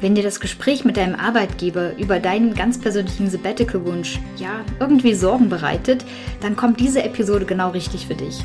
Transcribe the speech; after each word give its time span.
Wenn 0.00 0.14
dir 0.14 0.22
das 0.22 0.38
Gespräch 0.38 0.84
mit 0.84 0.96
deinem 0.96 1.16
Arbeitgeber 1.16 1.96
über 1.96 2.20
deinen 2.20 2.54
ganz 2.54 2.78
persönlichen 2.78 3.28
Sabbatical-Wunsch 3.28 4.20
ja 4.36 4.60
irgendwie 4.78 5.14
Sorgen 5.14 5.48
bereitet, 5.48 6.04
dann 6.40 6.54
kommt 6.54 6.78
diese 6.78 7.02
Episode 7.02 7.46
genau 7.46 7.70
richtig 7.70 8.06
für 8.06 8.14
dich. 8.14 8.44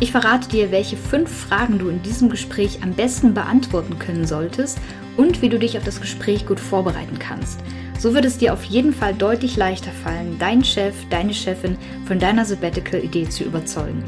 Ich 0.00 0.12
verrate 0.12 0.48
dir, 0.48 0.70
welche 0.70 0.96
fünf 0.96 1.30
Fragen 1.30 1.78
du 1.78 1.88
in 1.88 2.02
diesem 2.02 2.30
Gespräch 2.30 2.78
am 2.82 2.94
besten 2.94 3.34
beantworten 3.34 3.98
können 3.98 4.26
solltest 4.26 4.78
und 5.18 5.42
wie 5.42 5.50
du 5.50 5.58
dich 5.58 5.76
auf 5.76 5.84
das 5.84 6.00
Gespräch 6.00 6.46
gut 6.46 6.58
vorbereiten 6.58 7.18
kannst. 7.18 7.60
So 7.98 8.14
wird 8.14 8.24
es 8.24 8.38
dir 8.38 8.54
auf 8.54 8.64
jeden 8.64 8.94
Fall 8.94 9.14
deutlich 9.14 9.56
leichter 9.56 9.92
fallen, 9.92 10.38
deinen 10.38 10.64
Chef, 10.64 10.94
deine 11.10 11.34
Chefin 11.34 11.76
von 12.06 12.18
deiner 12.18 12.46
Sabbatical-Idee 12.46 13.28
zu 13.28 13.44
überzeugen. 13.44 14.02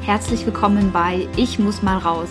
Herzlich 0.00 0.46
willkommen 0.46 0.90
bei 0.92 1.28
Ich 1.36 1.58
muss 1.58 1.82
mal 1.82 1.98
raus 1.98 2.30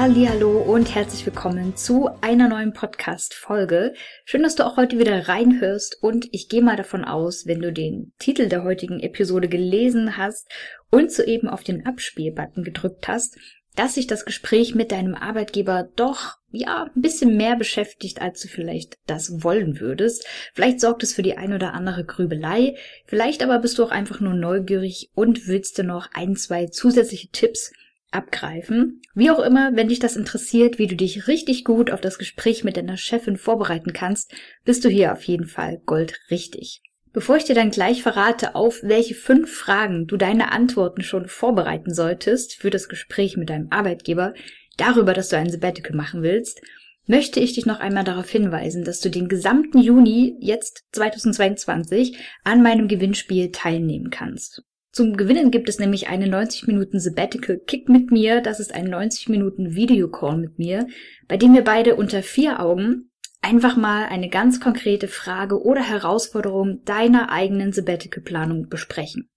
Hallo 0.00 0.62
und 0.62 0.94
herzlich 0.94 1.26
willkommen 1.26 1.74
zu 1.74 2.08
einer 2.20 2.48
neuen 2.48 2.72
Podcast 2.72 3.34
Folge. 3.34 3.94
Schön, 4.24 4.44
dass 4.44 4.54
du 4.54 4.64
auch 4.64 4.76
heute 4.76 4.96
wieder 5.00 5.26
reinhörst 5.26 6.00
und 6.00 6.28
ich 6.30 6.48
gehe 6.48 6.62
mal 6.62 6.76
davon 6.76 7.04
aus, 7.04 7.48
wenn 7.48 7.60
du 7.60 7.72
den 7.72 8.12
Titel 8.20 8.48
der 8.48 8.62
heutigen 8.62 9.00
Episode 9.00 9.48
gelesen 9.48 10.16
hast 10.16 10.48
und 10.92 11.10
soeben 11.10 11.48
auf 11.48 11.64
den 11.64 11.84
Abspielbutton 11.84 12.62
gedrückt 12.62 13.08
hast, 13.08 13.38
dass 13.74 13.96
sich 13.96 14.06
das 14.06 14.24
Gespräch 14.24 14.76
mit 14.76 14.92
deinem 14.92 15.16
Arbeitgeber 15.16 15.88
doch 15.96 16.36
ja 16.52 16.84
ein 16.94 17.02
bisschen 17.02 17.36
mehr 17.36 17.56
beschäftigt, 17.56 18.22
als 18.22 18.40
du 18.40 18.46
vielleicht 18.46 18.98
das 19.08 19.42
wollen 19.42 19.80
würdest. 19.80 20.24
Vielleicht 20.54 20.78
sorgt 20.78 21.02
es 21.02 21.12
für 21.12 21.22
die 21.22 21.36
ein 21.36 21.52
oder 21.52 21.74
andere 21.74 22.04
Grübelei, 22.04 22.76
vielleicht 23.04 23.42
aber 23.42 23.58
bist 23.58 23.78
du 23.78 23.82
auch 23.82 23.90
einfach 23.90 24.20
nur 24.20 24.34
neugierig 24.34 25.10
und 25.16 25.48
willst 25.48 25.76
dir 25.76 25.82
noch 25.82 26.08
ein, 26.14 26.36
zwei 26.36 26.66
zusätzliche 26.66 27.30
Tipps 27.32 27.72
abgreifen. 28.10 29.02
Wie 29.14 29.30
auch 29.30 29.40
immer, 29.40 29.74
wenn 29.74 29.88
dich 29.88 29.98
das 29.98 30.16
interessiert, 30.16 30.78
wie 30.78 30.86
du 30.86 30.96
dich 30.96 31.28
richtig 31.28 31.64
gut 31.64 31.90
auf 31.90 32.00
das 32.00 32.18
Gespräch 32.18 32.64
mit 32.64 32.76
deiner 32.76 32.96
Chefin 32.96 33.36
vorbereiten 33.36 33.92
kannst, 33.92 34.32
bist 34.64 34.84
du 34.84 34.88
hier 34.88 35.12
auf 35.12 35.22
jeden 35.24 35.46
Fall 35.46 35.80
goldrichtig. 35.84 36.82
Bevor 37.12 37.36
ich 37.36 37.44
dir 37.44 37.54
dann 37.54 37.70
gleich 37.70 38.02
verrate, 38.02 38.54
auf 38.54 38.80
welche 38.82 39.14
fünf 39.14 39.52
Fragen 39.52 40.06
du 40.06 40.16
deine 40.16 40.52
Antworten 40.52 41.02
schon 41.02 41.26
vorbereiten 41.26 41.92
solltest 41.92 42.54
für 42.54 42.70
das 42.70 42.88
Gespräch 42.88 43.36
mit 43.36 43.50
deinem 43.50 43.68
Arbeitgeber, 43.70 44.34
darüber, 44.76 45.14
dass 45.14 45.28
du 45.28 45.36
ein 45.36 45.50
Sabbatical 45.50 45.96
machen 45.96 46.22
willst, 46.22 46.60
möchte 47.06 47.40
ich 47.40 47.54
dich 47.54 47.66
noch 47.66 47.80
einmal 47.80 48.04
darauf 48.04 48.28
hinweisen, 48.28 48.84
dass 48.84 49.00
du 49.00 49.10
den 49.10 49.28
gesamten 49.28 49.78
Juni 49.78 50.36
jetzt 50.40 50.84
2022 50.92 52.18
an 52.44 52.62
meinem 52.62 52.86
Gewinnspiel 52.86 53.50
teilnehmen 53.50 54.10
kannst. 54.10 54.62
Zum 54.98 55.16
Gewinnen 55.16 55.52
gibt 55.52 55.68
es 55.68 55.78
nämlich 55.78 56.08
eine 56.08 56.26
90 56.26 56.66
Minuten 56.66 56.98
Sabbatical 56.98 57.60
Kick 57.64 57.88
mit 57.88 58.10
mir. 58.10 58.40
Das 58.40 58.58
ist 58.58 58.74
ein 58.74 58.86
90 58.86 59.28
Minuten 59.28 59.76
Videocall 59.76 60.36
mit 60.36 60.58
mir, 60.58 60.88
bei 61.28 61.36
dem 61.36 61.54
wir 61.54 61.62
beide 61.62 61.94
unter 61.94 62.20
vier 62.20 62.58
Augen 62.58 63.08
einfach 63.40 63.76
mal 63.76 64.06
eine 64.06 64.28
ganz 64.28 64.58
konkrete 64.58 65.06
Frage 65.06 65.62
oder 65.62 65.82
Herausforderung 65.82 66.82
deiner 66.84 67.30
eigenen 67.30 67.72
Sabbatical 67.72 68.24
Planung 68.24 68.68
besprechen. 68.68 69.30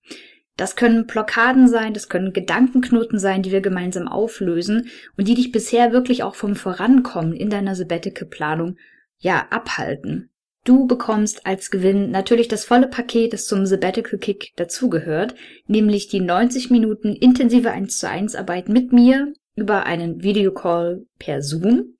Das 0.57 0.75
können 0.75 1.05
Blockaden 1.05 1.67
sein, 1.67 1.93
das 1.93 2.09
können 2.09 2.33
Gedankenknoten 2.33 3.19
sein, 3.19 3.43
die 3.43 3.51
wir 3.51 3.61
gemeinsam 3.61 4.07
auflösen 4.07 4.87
und 5.15 5.27
die 5.27 5.35
dich 5.35 5.51
bisher 5.51 5.91
wirklich 5.91 6.23
auch 6.23 6.33
vom 6.33 6.55
Vorankommen 6.55 7.33
in 7.33 7.51
deiner 7.51 7.75
Sabbatical 7.75 8.27
Planung 8.27 8.77
ja 9.19 9.45
abhalten. 9.51 10.30
Du 10.63 10.85
bekommst 10.85 11.45
als 11.47 11.71
Gewinn 11.71 12.11
natürlich 12.11 12.47
das 12.47 12.65
volle 12.65 12.87
Paket, 12.87 13.33
das 13.33 13.47
zum 13.47 13.65
Sabbatical 13.65 14.19
Kick 14.19 14.51
dazugehört, 14.57 15.33
nämlich 15.65 16.07
die 16.07 16.19
90 16.19 16.69
Minuten 16.69 17.15
intensive 17.15 17.71
1 17.71 17.97
zu 17.97 18.07
1 18.07 18.35
Arbeit 18.35 18.69
mit 18.69 18.93
mir 18.93 19.33
über 19.55 19.85
einen 19.87 20.21
Videocall 20.21 21.05
per 21.17 21.41
Zoom. 21.41 21.95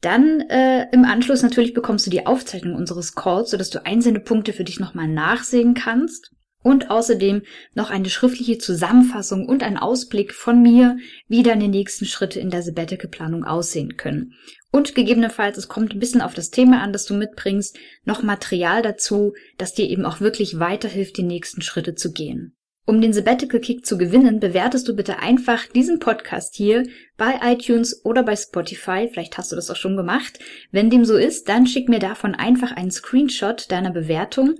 Dann 0.00 0.40
äh, 0.42 0.86
im 0.92 1.04
Anschluss 1.04 1.42
natürlich 1.42 1.72
bekommst 1.72 2.06
du 2.06 2.10
die 2.10 2.26
Aufzeichnung 2.26 2.74
unseres 2.74 3.14
Calls, 3.14 3.50
sodass 3.50 3.70
du 3.70 3.84
einzelne 3.84 4.20
Punkte 4.20 4.52
für 4.52 4.64
dich 4.64 4.80
nochmal 4.80 5.08
nachsehen 5.08 5.74
kannst 5.74 6.32
und 6.62 6.90
außerdem 6.90 7.42
noch 7.74 7.90
eine 7.90 8.10
schriftliche 8.10 8.58
Zusammenfassung 8.58 9.46
und 9.46 9.62
ein 9.62 9.76
Ausblick 9.76 10.34
von 10.34 10.60
mir, 10.60 10.98
wie 11.28 11.42
deine 11.42 11.68
nächsten 11.68 12.04
Schritte 12.04 12.40
in 12.40 12.50
der 12.50 12.62
Sabbatical-Planung 12.62 13.44
aussehen 13.44 13.96
können. 13.96 14.34
Und 14.70 14.94
gegebenenfalls, 14.94 15.56
es 15.56 15.68
kommt 15.68 15.94
ein 15.94 15.98
bisschen 15.98 16.20
auf 16.20 16.34
das 16.34 16.50
Thema 16.50 16.82
an, 16.82 16.92
das 16.92 17.06
du 17.06 17.14
mitbringst, 17.14 17.78
noch 18.04 18.22
Material 18.22 18.82
dazu, 18.82 19.34
das 19.56 19.74
dir 19.74 19.88
eben 19.88 20.04
auch 20.04 20.20
wirklich 20.20 20.58
weiterhilft, 20.58 21.16
die 21.16 21.22
nächsten 21.22 21.62
Schritte 21.62 21.94
zu 21.94 22.12
gehen. 22.12 22.54
Um 22.84 23.02
den 23.02 23.12
Sabbatical 23.12 23.60
Kick 23.60 23.84
zu 23.84 23.98
gewinnen, 23.98 24.40
bewertest 24.40 24.88
du 24.88 24.96
bitte 24.96 25.18
einfach 25.18 25.66
diesen 25.66 25.98
Podcast 25.98 26.54
hier 26.54 26.84
bei 27.18 27.38
iTunes 27.42 28.02
oder 28.04 28.22
bei 28.22 28.34
Spotify. 28.34 29.10
Vielleicht 29.12 29.36
hast 29.36 29.52
du 29.52 29.56
das 29.56 29.70
auch 29.70 29.76
schon 29.76 29.96
gemacht. 29.96 30.38
Wenn 30.70 30.88
dem 30.88 31.04
so 31.04 31.16
ist, 31.16 31.50
dann 31.50 31.66
schick 31.66 31.90
mir 31.90 31.98
davon 31.98 32.34
einfach 32.34 32.72
einen 32.72 32.90
Screenshot 32.90 33.70
deiner 33.70 33.90
Bewertung 33.90 34.54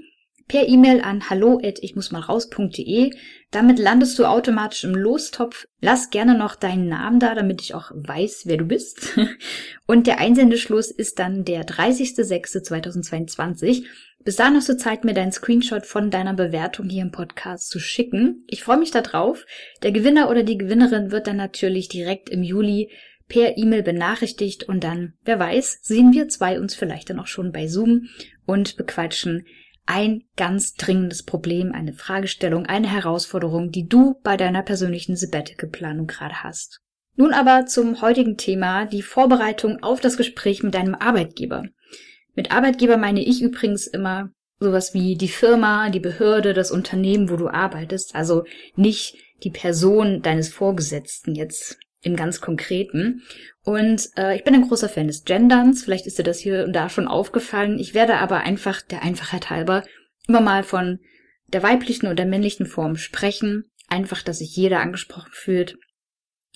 per 0.49 0.67
E-Mail 0.67 1.03
an 1.03 1.31
hallo 1.31 1.61
ich 1.63 1.95
muss 1.95 2.11
mal 2.11 2.19
raus.de. 2.21 3.13
Damit 3.51 3.79
landest 3.79 4.19
du 4.19 4.25
automatisch 4.25 4.85
im 4.85 4.95
Lostopf. 4.95 5.67
Lass 5.81 6.11
gerne 6.11 6.37
noch 6.37 6.57
deinen 6.57 6.89
Namen 6.89 7.21
da, 7.21 7.35
damit 7.35 7.63
ich 7.63 7.75
auch 7.75 7.91
weiß, 7.95 8.43
wer 8.47 8.57
du 8.57 8.65
bist. 8.65 9.19
Und 9.87 10.07
der 10.07 10.19
Einsendeschluss 10.19 10.91
ist 10.91 11.19
dann 11.19 11.45
der 11.45 11.67
30.06.2022. 11.67 13.85
Bis 14.25 14.37
dahin 14.37 14.57
hast 14.57 14.69
du 14.69 14.77
Zeit, 14.77 15.05
mir 15.05 15.15
deinen 15.15 15.33
Screenshot 15.33 15.87
von 15.87 16.11
deiner 16.11 16.35
Bewertung 16.35 16.89
hier 16.89 17.03
im 17.03 17.13
Podcast 17.13 17.71
zu 17.71 17.79
schicken. 17.79 18.45
Ich 18.49 18.65
freue 18.65 18.79
mich 18.79 18.91
darauf. 18.91 19.47
Der 19.83 19.93
Gewinner 19.93 20.29
oder 20.29 20.43
die 20.43 20.59
Gewinnerin 20.59 21.11
wird 21.11 21.27
dann 21.27 21.37
natürlich 21.37 21.89
direkt 21.89 22.29
im 22.29 22.43
Juli 22.43 22.91
per 23.29 23.57
E-Mail 23.57 23.83
benachrichtigt 23.83 24.65
und 24.65 24.85
dann, 24.85 25.15
wer 25.25 25.39
weiß, 25.39 25.81
sehen 25.83 26.13
wir 26.13 26.29
zwei 26.29 26.59
uns 26.59 26.75
vielleicht 26.75 27.11
dann 27.11 27.21
auch 27.21 27.27
schon 27.27 27.53
bei 27.53 27.69
Zoom 27.69 28.09
und 28.47 28.77
bequatschen 28.77 29.47
ein 29.89 30.25
ganz 30.37 30.75
dringendes 30.75 31.23
Problem, 31.23 31.73
eine 31.73 31.95
Fragestellung, 31.95 32.67
eine 32.67 32.93
Herausforderung, 32.93 33.71
die 33.71 33.89
du 33.89 34.21
bei 34.23 34.37
deiner 34.37 34.63
persönlichen 34.63 35.17
Sabbatical-Planung 35.17 36.07
gerade 36.07 36.43
hast. 36.43 36.81
Nun 37.17 37.33
aber 37.33 37.65
zum 37.65 38.03
heutigen 38.03 38.37
Thema, 38.37 38.85
die 38.85 39.01
Vorbereitung 39.01 39.83
auf 39.83 40.01
das 40.01 40.19
Gespräch 40.19 40.63
mit 40.63 40.75
deinem 40.75 40.95
Arbeitgeber. 40.95 41.65
Mit 42.35 42.53
Arbeitgeber 42.53 42.99
meine 42.99 43.25
ich 43.25 43.41
übrigens 43.41 43.87
immer 43.87 44.31
sowas 44.61 44.93
wie 44.93 45.17
die 45.17 45.29
Firma, 45.29 45.89
die 45.89 46.01
Behörde, 46.01 46.53
das 46.53 46.71
Unternehmen, 46.71 47.31
wo 47.31 47.37
du 47.37 47.49
arbeitest, 47.49 48.15
also 48.15 48.45
nicht 48.77 49.17
die 49.43 49.51
Person 49.51 50.21
deines 50.21 50.51
Vorgesetzten 50.51 51.35
jetzt 51.35 51.79
im 52.01 52.17
ganz 52.17 52.41
Konkreten. 52.41 53.23
Und 53.63 54.09
äh, 54.17 54.37
ich 54.37 54.45
bin 54.45 54.55
ein 54.55 54.69
großer 54.69 54.89
Fan 54.89 55.09
des 55.09 55.25
Genderns. 55.25 55.83
Vielleicht 55.83 56.07
ist 56.07 56.19
dir 56.19 56.25
das 56.25 56.39
hier 56.39 56.65
und 56.65 56.73
da 56.73 56.89
schon 56.89 57.09
aufgefallen. 57.09 57.79
Ich 57.79 57.95
werde 57.95 58.17
aber 58.17 58.41
einfach 58.41 58.83
der 58.83 59.03
Einfachheit 59.03 59.51
halber 59.51 59.85
immer 60.27 60.41
mal 60.41 60.63
von 60.63 61.01
der 61.49 61.63
weiblichen 61.63 62.07
oder 62.07 62.25
männlichen 62.25 62.67
Form 62.67 62.97
sprechen. 62.97 63.65
Einfach, 63.89 64.23
dass 64.23 64.39
sich 64.39 64.55
jeder 64.55 64.81
angesprochen 64.81 65.33
fühlt. 65.33 65.79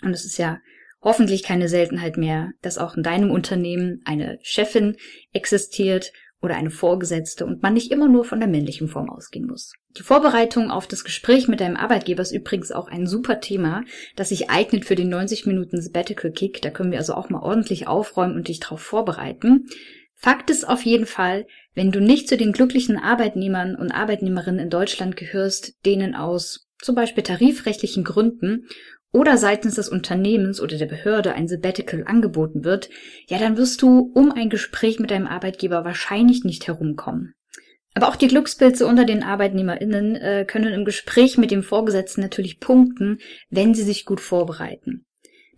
Und 0.03 0.11
es 0.11 0.25
ist 0.25 0.39
ja 0.39 0.61
hoffentlich 1.01 1.43
keine 1.43 1.69
Seltenheit 1.69 2.17
mehr, 2.17 2.53
dass 2.61 2.79
auch 2.79 2.97
in 2.97 3.03
deinem 3.03 3.31
Unternehmen 3.31 4.03
eine 4.05 4.39
Chefin 4.43 4.97
existiert 5.33 6.13
oder 6.43 6.57
eine 6.57 6.71
Vorgesetzte 6.71 7.47
und 7.47 7.63
man 7.63 7.75
nicht 7.75 7.93
immer 7.93 8.09
nur 8.09 8.25
von 8.25 8.41
der 8.41 8.49
männlichen 8.49 8.89
Form 8.89 9.09
ausgehen 9.09 9.47
muss. 9.47 9.73
Die 9.97 10.03
Vorbereitung 10.03 10.71
auf 10.71 10.87
das 10.87 11.05
Gespräch 11.05 11.49
mit 11.49 11.61
deinem 11.61 11.77
Arbeitgeber 11.77 12.23
ist 12.23 12.33
übrigens 12.33 12.73
auch 12.73 12.89
ein 12.89 13.07
super 13.07 13.41
Thema, 13.41 13.85
das 14.17 14.31
sich 14.31 14.51
eignet 14.51 14.85
für 14.85 14.97
den 14.97 15.09
90 15.09 15.47
Minuten 15.47 15.81
Sabbatical 15.81 16.33
Kick. 16.33 16.61
Da 16.61 16.71
können 16.71 16.91
wir 16.91 16.99
also 16.99 17.15
auch 17.15 17.31
mal 17.31 17.43
ordentlich 17.43 17.87
aufräumen 17.87 18.35
und 18.35 18.49
dich 18.49 18.61
darauf 18.61 18.81
vorbereiten. 18.81 19.69
Fakt 20.17 20.51
ist 20.51 20.69
auf 20.69 20.83
jeden 20.83 21.07
Fall, 21.07 21.47
wenn 21.75 21.91
du 21.91 22.01
nicht 22.01 22.29
zu 22.29 22.37
den 22.37 22.53
glücklichen 22.53 22.97
Arbeitnehmern 22.97 23.77
und 23.77 23.93
Arbeitnehmerinnen 23.93 24.61
in 24.61 24.71
Deutschland 24.71 25.17
gehörst, 25.17 25.75
denen 25.85 26.15
aus 26.15 26.69
zum 26.81 26.95
Beispiel 26.95 27.23
tarifrechtlichen 27.23 28.05
Gründen 28.05 28.67
oder 29.13 29.37
seitens 29.37 29.75
des 29.75 29.89
Unternehmens 29.89 30.61
oder 30.61 30.79
der 30.79 30.87
Behörde 30.87 31.35
ein 31.35 31.47
Sabbatical 31.47 32.05
angeboten 32.07 32.65
wird, 32.65 32.89
ja, 33.29 33.39
dann 33.39 33.57
wirst 33.57 33.83
du 33.83 34.11
um 34.15 34.33
ein 34.33 34.51
Gespräch 34.51 34.99
mit 34.99 35.11
deinem 35.11 35.27
Arbeitgeber 35.27 35.85
wahrscheinlich 35.85 36.45
nicht 36.45 36.67
herumkommen. 36.67 37.35
Aber 37.95 38.09
auch 38.09 38.17
die 38.17 38.29
Glückspilze 38.29 38.87
unter 38.87 39.05
den 39.05 39.23
ArbeitnehmerInnen 39.23 40.17
äh, 40.17 40.45
können 40.49 40.73
im 40.73 40.87
Gespräch 40.87 41.37
mit 41.37 41.51
dem 41.51 41.63
Vorgesetzten 41.63 42.23
natürlich 42.23 42.59
punkten, 42.59 43.19
wenn 43.51 43.75
sie 43.75 43.83
sich 43.83 44.07
gut 44.07 44.21
vorbereiten. 44.21 45.05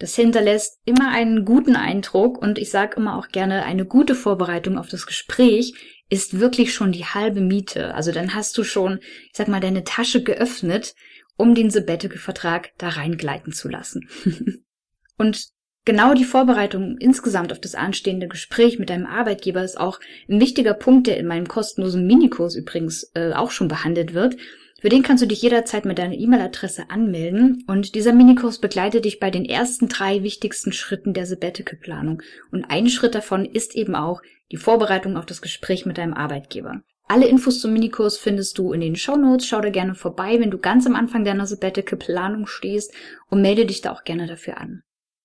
Das 0.00 0.16
hinterlässt 0.16 0.80
immer 0.84 1.10
einen 1.12 1.44
guten 1.44 1.76
Eindruck 1.76 2.38
und 2.38 2.58
ich 2.58 2.70
sage 2.70 2.96
immer 2.96 3.16
auch 3.16 3.28
gerne, 3.28 3.64
eine 3.64 3.84
gute 3.84 4.16
Vorbereitung 4.16 4.76
auf 4.76 4.88
das 4.88 5.06
Gespräch 5.06 5.74
ist 6.10 6.38
wirklich 6.38 6.74
schon 6.74 6.92
die 6.92 7.04
halbe 7.04 7.40
Miete. 7.40 7.94
Also 7.94 8.12
dann 8.12 8.34
hast 8.34 8.58
du 8.58 8.64
schon, 8.64 8.98
ich 8.98 9.32
sag 9.34 9.48
mal, 9.48 9.60
deine 9.60 9.84
Tasche 9.84 10.22
geöffnet, 10.22 10.94
um 11.36 11.54
den 11.54 11.70
Sabbatical-Vertrag 11.70 12.72
da 12.78 12.90
reingleiten 12.90 13.52
zu 13.52 13.68
lassen. 13.68 14.08
und 15.18 15.48
genau 15.84 16.14
die 16.14 16.24
Vorbereitung 16.24 16.96
insgesamt 16.98 17.52
auf 17.52 17.60
das 17.60 17.74
anstehende 17.74 18.28
Gespräch 18.28 18.78
mit 18.78 18.90
deinem 18.90 19.06
Arbeitgeber 19.06 19.62
ist 19.62 19.78
auch 19.78 20.00
ein 20.28 20.40
wichtiger 20.40 20.74
Punkt, 20.74 21.06
der 21.06 21.18
in 21.18 21.26
meinem 21.26 21.48
kostenlosen 21.48 22.06
Minikurs 22.06 22.56
übrigens 22.56 23.10
äh, 23.14 23.32
auch 23.32 23.50
schon 23.50 23.68
behandelt 23.68 24.14
wird. 24.14 24.36
Für 24.80 24.90
den 24.90 25.02
kannst 25.02 25.22
du 25.22 25.26
dich 25.26 25.40
jederzeit 25.40 25.86
mit 25.86 25.98
deiner 25.98 26.14
E-Mail-Adresse 26.14 26.90
anmelden 26.90 27.64
und 27.66 27.94
dieser 27.94 28.12
Minikurs 28.12 28.58
begleitet 28.58 29.06
dich 29.06 29.18
bei 29.18 29.30
den 29.30 29.46
ersten 29.46 29.88
drei 29.88 30.22
wichtigsten 30.22 30.72
Schritten 30.72 31.14
der 31.14 31.24
Sabbatical-Planung. 31.24 32.22
Und 32.50 32.66
ein 32.66 32.90
Schritt 32.90 33.14
davon 33.14 33.46
ist 33.46 33.74
eben 33.76 33.94
auch 33.94 34.20
die 34.52 34.58
Vorbereitung 34.58 35.16
auf 35.16 35.24
das 35.24 35.40
Gespräch 35.40 35.86
mit 35.86 35.96
deinem 35.96 36.12
Arbeitgeber. 36.12 36.82
Alle 37.06 37.26
Infos 37.26 37.60
zum 37.60 37.72
Minikurs 37.72 38.16
findest 38.16 38.56
du 38.58 38.72
in 38.72 38.80
den 38.80 38.96
Show 38.96 39.16
Notes. 39.16 39.46
Schau 39.46 39.60
da 39.60 39.70
gerne 39.70 39.94
vorbei, 39.94 40.40
wenn 40.40 40.50
du 40.50 40.58
ganz 40.58 40.86
am 40.86 40.96
Anfang 40.96 41.24
deiner 41.24 41.46
Sabbatical-Planung 41.46 42.46
stehst 42.46 42.92
und 43.28 43.42
melde 43.42 43.66
dich 43.66 43.82
da 43.82 43.92
auch 43.92 44.04
gerne 44.04 44.26
dafür 44.26 44.58
an. 44.58 44.82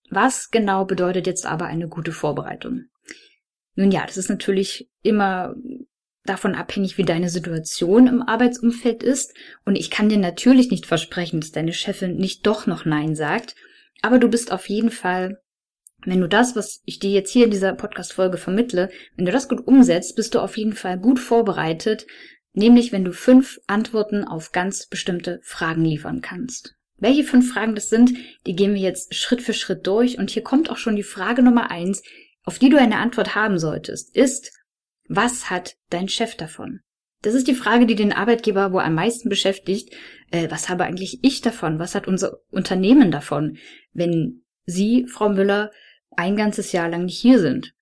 Was 0.10 0.50
genau 0.52 0.86
bedeutet 0.86 1.28
jetzt 1.28 1.46
aber 1.46 1.66
eine 1.66 1.88
gute 1.88 2.12
Vorbereitung? 2.12 2.86
Nun 3.76 3.92
ja, 3.92 4.06
das 4.06 4.18
ist 4.18 4.30
natürlich 4.30 4.90
immer 5.04 5.56
davon 6.26 6.54
abhängig, 6.54 6.98
wie 6.98 7.04
deine 7.04 7.30
Situation 7.30 8.08
im 8.08 8.22
Arbeitsumfeld 8.22 9.04
ist. 9.04 9.34
Und 9.66 9.78
ich 9.78 9.90
kann 9.90 10.10
dir 10.10 10.18
natürlich 10.18 10.70
nicht 10.72 10.86
versprechen, 10.86 11.40
dass 11.40 11.52
deine 11.52 11.74
Chefin 11.74 12.18
nicht 12.18 12.46
doch 12.46 12.68
noch 12.68 12.86
Nein 12.86 13.16
sagt. 13.16 13.56
Aber 14.02 14.20
du 14.20 14.28
bist 14.28 14.52
auf 14.52 14.68
jeden 14.68 14.92
Fall, 14.92 15.42
wenn 16.06 16.22
du 16.22 16.28
das, 16.28 16.56
was 16.56 16.82
ich 16.86 17.00
dir 17.00 17.12
jetzt 17.12 17.32
hier 17.32 17.46
in 17.46 17.52
dieser 17.52 17.74
Podcast-Folge 17.74 18.38
vermittle, 18.38 18.90
wenn 19.16 19.26
du 19.26 19.32
das 19.32 19.50
gut 19.50 19.68
umsetzt, 19.68 20.16
bist 20.16 20.36
du 20.36 20.40
auf 20.40 20.58
jeden 20.58 20.74
Fall 20.74 20.98
gut 20.98 21.20
vorbereitet. 21.20 22.08
Nämlich, 22.54 22.92
wenn 22.92 23.06
du 23.06 23.12
fünf 23.12 23.60
Antworten 23.68 24.24
auf 24.24 24.52
ganz 24.52 24.88
bestimmte 24.88 25.40
Fragen 25.44 25.86
liefern 25.86 26.22
kannst. 26.22 26.76
Welche 26.98 27.24
fünf 27.24 27.54
Fragen 27.54 27.76
das 27.76 27.90
sind, 27.90 28.14
die 28.46 28.56
gehen 28.56 28.74
wir 28.74 28.82
jetzt 28.82 29.16
Schritt 29.16 29.42
für 29.42 29.54
Schritt 29.54 29.88
durch. 29.88 30.18
Und 30.18 30.30
hier 30.30 30.44
kommt 30.44 30.70
auch 30.70 30.78
schon 30.78 30.96
die 30.96 31.04
Frage 31.04 31.44
Nummer 31.44 31.72
eins, 31.72 32.02
auf 32.44 32.60
die 32.60 32.70
du 32.70 32.78
eine 32.78 32.98
Antwort 32.98 33.36
haben 33.36 33.60
solltest, 33.60 34.16
ist, 34.16 34.52
was 35.08 35.50
hat 35.50 35.76
dein 35.90 36.10
Chef 36.10 36.36
davon? 36.36 36.82
Das 37.22 37.34
ist 37.34 37.48
die 37.48 37.56
Frage, 37.56 37.86
die 37.86 37.96
den 37.96 38.14
Arbeitgeber 38.14 38.72
wohl 38.72 38.82
am 38.82 38.96
meisten 38.96 39.30
beschäftigt. 39.30 39.94
Äh, 40.32 40.50
was 40.50 40.70
habe 40.70 40.86
eigentlich 40.86 41.20
ich 41.22 41.42
davon? 41.42 41.80
Was 41.80 41.96
hat 41.96 42.08
unser 42.08 42.38
Unternehmen 42.50 43.12
davon, 43.12 43.58
wenn 43.94 44.44
Sie, 44.66 45.06
Frau 45.08 45.30
Müller, 45.30 45.72
ein 46.16 46.36
ganzes 46.36 46.72
Jahr 46.72 46.90
lang 46.90 47.06
nicht 47.06 47.20
hier 47.20 47.40
sind? 47.40 47.74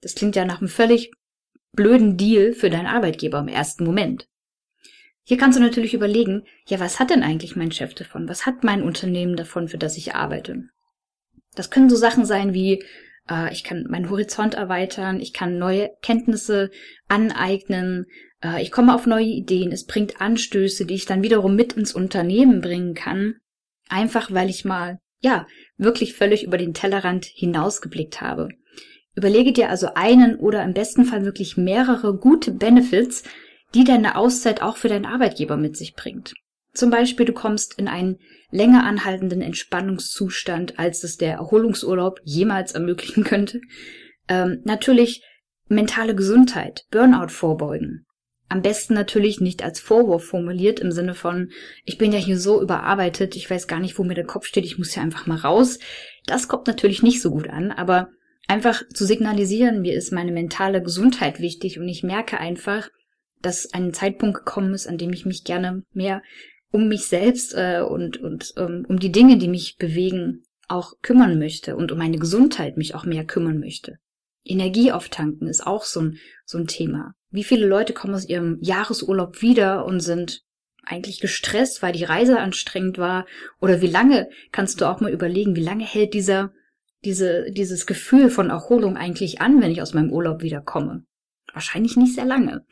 Das 0.00 0.14
klingt 0.14 0.36
ja 0.36 0.44
nach 0.44 0.60
einem 0.60 0.68
völlig 0.68 1.10
blöden 1.72 2.16
Deal 2.16 2.52
für 2.52 2.70
deinen 2.70 2.86
Arbeitgeber 2.86 3.38
im 3.38 3.48
ersten 3.48 3.84
Moment. 3.84 4.28
Hier 5.24 5.36
kannst 5.36 5.58
du 5.58 5.62
natürlich 5.62 5.92
überlegen, 5.92 6.44
ja, 6.66 6.80
was 6.80 6.98
hat 6.98 7.10
denn 7.10 7.22
eigentlich 7.22 7.54
mein 7.54 7.70
Chef 7.70 7.94
davon? 7.94 8.28
Was 8.28 8.46
hat 8.46 8.64
mein 8.64 8.82
Unternehmen 8.82 9.36
davon, 9.36 9.68
für 9.68 9.76
das 9.76 9.96
ich 9.96 10.14
arbeite? 10.14 10.68
Das 11.54 11.70
können 11.70 11.90
so 11.90 11.96
Sachen 11.96 12.24
sein 12.24 12.54
wie, 12.54 12.82
äh, 13.30 13.52
ich 13.52 13.62
kann 13.62 13.84
meinen 13.90 14.10
Horizont 14.10 14.54
erweitern, 14.54 15.20
ich 15.20 15.32
kann 15.32 15.58
neue 15.58 15.90
Kenntnisse 16.02 16.70
aneignen, 17.08 18.06
äh, 18.42 18.62
ich 18.62 18.72
komme 18.72 18.94
auf 18.94 19.06
neue 19.06 19.26
Ideen, 19.26 19.70
es 19.70 19.84
bringt 19.84 20.20
Anstöße, 20.20 20.86
die 20.86 20.94
ich 20.94 21.04
dann 21.04 21.22
wiederum 21.22 21.56
mit 21.56 21.74
ins 21.74 21.92
Unternehmen 21.92 22.60
bringen 22.60 22.94
kann, 22.94 23.36
einfach 23.88 24.32
weil 24.32 24.48
ich 24.48 24.64
mal, 24.64 24.98
ja, 25.20 25.46
wirklich 25.76 26.14
völlig 26.14 26.44
über 26.44 26.58
den 26.58 26.74
Tellerrand 26.74 27.24
hinausgeblickt 27.24 28.20
habe. 28.20 28.48
Überlege 29.14 29.52
dir 29.52 29.68
also 29.68 29.88
einen 29.94 30.36
oder 30.36 30.62
im 30.62 30.74
besten 30.74 31.04
Fall 31.04 31.24
wirklich 31.24 31.56
mehrere 31.56 32.16
gute 32.16 32.52
Benefits, 32.52 33.24
die 33.74 33.84
deine 33.84 34.16
Auszeit 34.16 34.62
auch 34.62 34.76
für 34.76 34.88
deinen 34.88 35.06
Arbeitgeber 35.06 35.56
mit 35.56 35.76
sich 35.76 35.94
bringt. 35.94 36.34
Zum 36.72 36.90
Beispiel, 36.90 37.26
du 37.26 37.32
kommst 37.32 37.78
in 37.78 37.88
einen 37.88 38.18
länger 38.50 38.84
anhaltenden 38.84 39.42
Entspannungszustand, 39.42 40.78
als 40.78 41.02
es 41.02 41.16
der 41.16 41.32
Erholungsurlaub 41.32 42.20
jemals 42.22 42.72
ermöglichen 42.72 43.24
könnte. 43.24 43.60
Ähm, 44.28 44.60
natürlich 44.64 45.24
mentale 45.66 46.14
Gesundheit, 46.14 46.86
Burnout 46.90 47.28
vorbeugen. 47.28 48.06
Am 48.48 48.62
besten 48.62 48.94
natürlich 48.94 49.40
nicht 49.40 49.62
als 49.62 49.78
Vorwurf 49.78 50.24
formuliert 50.24 50.80
im 50.80 50.90
Sinne 50.90 51.14
von, 51.14 51.50
ich 51.84 51.98
bin 51.98 52.12
ja 52.12 52.18
hier 52.18 52.38
so 52.38 52.62
überarbeitet, 52.62 53.36
ich 53.36 53.50
weiß 53.50 53.66
gar 53.66 53.78
nicht, 53.78 53.98
wo 53.98 54.04
mir 54.04 54.14
der 54.14 54.24
Kopf 54.24 54.46
steht, 54.46 54.64
ich 54.64 54.78
muss 54.78 54.94
ja 54.94 55.02
einfach 55.02 55.26
mal 55.26 55.38
raus. 55.38 55.78
Das 56.26 56.48
kommt 56.48 56.66
natürlich 56.66 57.02
nicht 57.02 57.20
so 57.20 57.30
gut 57.30 57.48
an, 57.48 57.70
aber 57.70 58.08
einfach 58.46 58.82
zu 58.88 59.04
signalisieren, 59.04 59.82
mir 59.82 59.94
ist 59.94 60.12
meine 60.12 60.32
mentale 60.32 60.82
Gesundheit 60.82 61.40
wichtig 61.40 61.78
und 61.78 61.88
ich 61.88 62.02
merke 62.02 62.40
einfach, 62.40 62.88
dass 63.42 63.72
ein 63.72 63.92
Zeitpunkt 63.92 64.38
gekommen 64.38 64.72
ist, 64.72 64.88
an 64.88 64.98
dem 64.98 65.12
ich 65.12 65.26
mich 65.26 65.44
gerne 65.44 65.82
mehr 65.92 66.22
um 66.70 66.88
mich 66.88 67.06
selbst 67.06 67.54
äh, 67.54 67.80
und, 67.80 68.16
und 68.18 68.52
ähm, 68.56 68.84
um 68.88 68.98
die 68.98 69.12
Dinge, 69.12 69.38
die 69.38 69.48
mich 69.48 69.76
bewegen, 69.76 70.44
auch 70.68 70.94
kümmern 71.02 71.38
möchte 71.38 71.76
und 71.76 71.92
um 71.92 71.98
meine 71.98 72.18
Gesundheit 72.18 72.76
mich 72.76 72.94
auch 72.94 73.04
mehr 73.04 73.24
kümmern 73.24 73.58
möchte. 73.58 73.98
Energie 74.44 74.92
auftanken 74.92 75.48
ist 75.48 75.66
auch 75.66 75.84
so 75.84 76.00
ein, 76.00 76.18
so 76.44 76.58
ein 76.58 76.66
Thema. 76.66 77.14
Wie 77.30 77.44
viele 77.44 77.66
Leute 77.66 77.92
kommen 77.92 78.14
aus 78.14 78.28
ihrem 78.28 78.58
Jahresurlaub 78.60 79.42
wieder 79.42 79.84
und 79.84 80.00
sind 80.00 80.42
eigentlich 80.84 81.20
gestresst, 81.20 81.82
weil 81.82 81.92
die 81.92 82.04
Reise 82.04 82.38
anstrengend 82.40 82.98
war? 82.98 83.26
Oder 83.60 83.82
wie 83.82 83.88
lange 83.88 84.28
kannst 84.52 84.80
du 84.80 84.86
auch 84.86 85.00
mal 85.00 85.12
überlegen, 85.12 85.56
wie 85.56 85.64
lange 85.64 85.84
hält 85.84 86.14
dieser, 86.14 86.52
diese, 87.04 87.50
dieses 87.50 87.86
Gefühl 87.86 88.30
von 88.30 88.50
Erholung 88.50 88.96
eigentlich 88.96 89.40
an, 89.40 89.60
wenn 89.60 89.70
ich 89.70 89.82
aus 89.82 89.94
meinem 89.94 90.12
Urlaub 90.12 90.42
wiederkomme? 90.42 91.04
Wahrscheinlich 91.52 91.96
nicht 91.96 92.14
sehr 92.14 92.24
lange. 92.24 92.64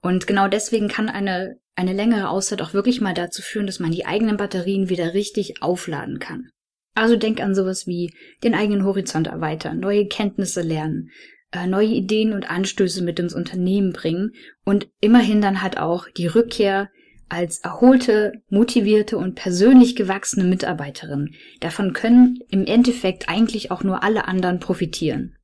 Und 0.00 0.26
genau 0.26 0.48
deswegen 0.48 0.88
kann 0.88 1.08
eine 1.08 1.60
eine 1.74 1.92
längere 1.92 2.28
Auszeit 2.28 2.60
auch 2.62 2.74
wirklich 2.74 3.00
mal 3.00 3.14
dazu 3.14 3.42
führen, 3.42 3.66
dass 3.66 3.80
man 3.80 3.92
die 3.92 4.04
eigenen 4.04 4.36
Batterien 4.36 4.88
wieder 4.88 5.14
richtig 5.14 5.62
aufladen 5.62 6.18
kann. 6.18 6.50
Also 6.94 7.16
denk 7.16 7.40
an 7.40 7.54
sowas 7.54 7.86
wie 7.86 8.12
den 8.44 8.54
eigenen 8.54 8.84
Horizont 8.84 9.26
erweitern, 9.26 9.80
neue 9.80 10.06
Kenntnisse 10.06 10.60
lernen, 10.60 11.10
neue 11.66 11.88
Ideen 11.88 12.32
und 12.32 12.50
Anstöße 12.50 13.02
mit 13.02 13.18
ins 13.18 13.34
Unternehmen 13.34 13.92
bringen 13.92 14.32
und 14.64 14.88
immerhin 15.00 15.40
dann 15.40 15.62
halt 15.62 15.78
auch 15.78 16.08
die 16.08 16.26
Rückkehr 16.26 16.88
als 17.28 17.60
erholte, 17.60 18.32
motivierte 18.50 19.16
und 19.16 19.34
persönlich 19.34 19.96
gewachsene 19.96 20.44
Mitarbeiterin. 20.44 21.34
Davon 21.60 21.94
können 21.94 22.40
im 22.50 22.66
Endeffekt 22.66 23.28
eigentlich 23.28 23.70
auch 23.70 23.82
nur 23.82 24.02
alle 24.02 24.28
anderen 24.28 24.60
profitieren. 24.60 25.36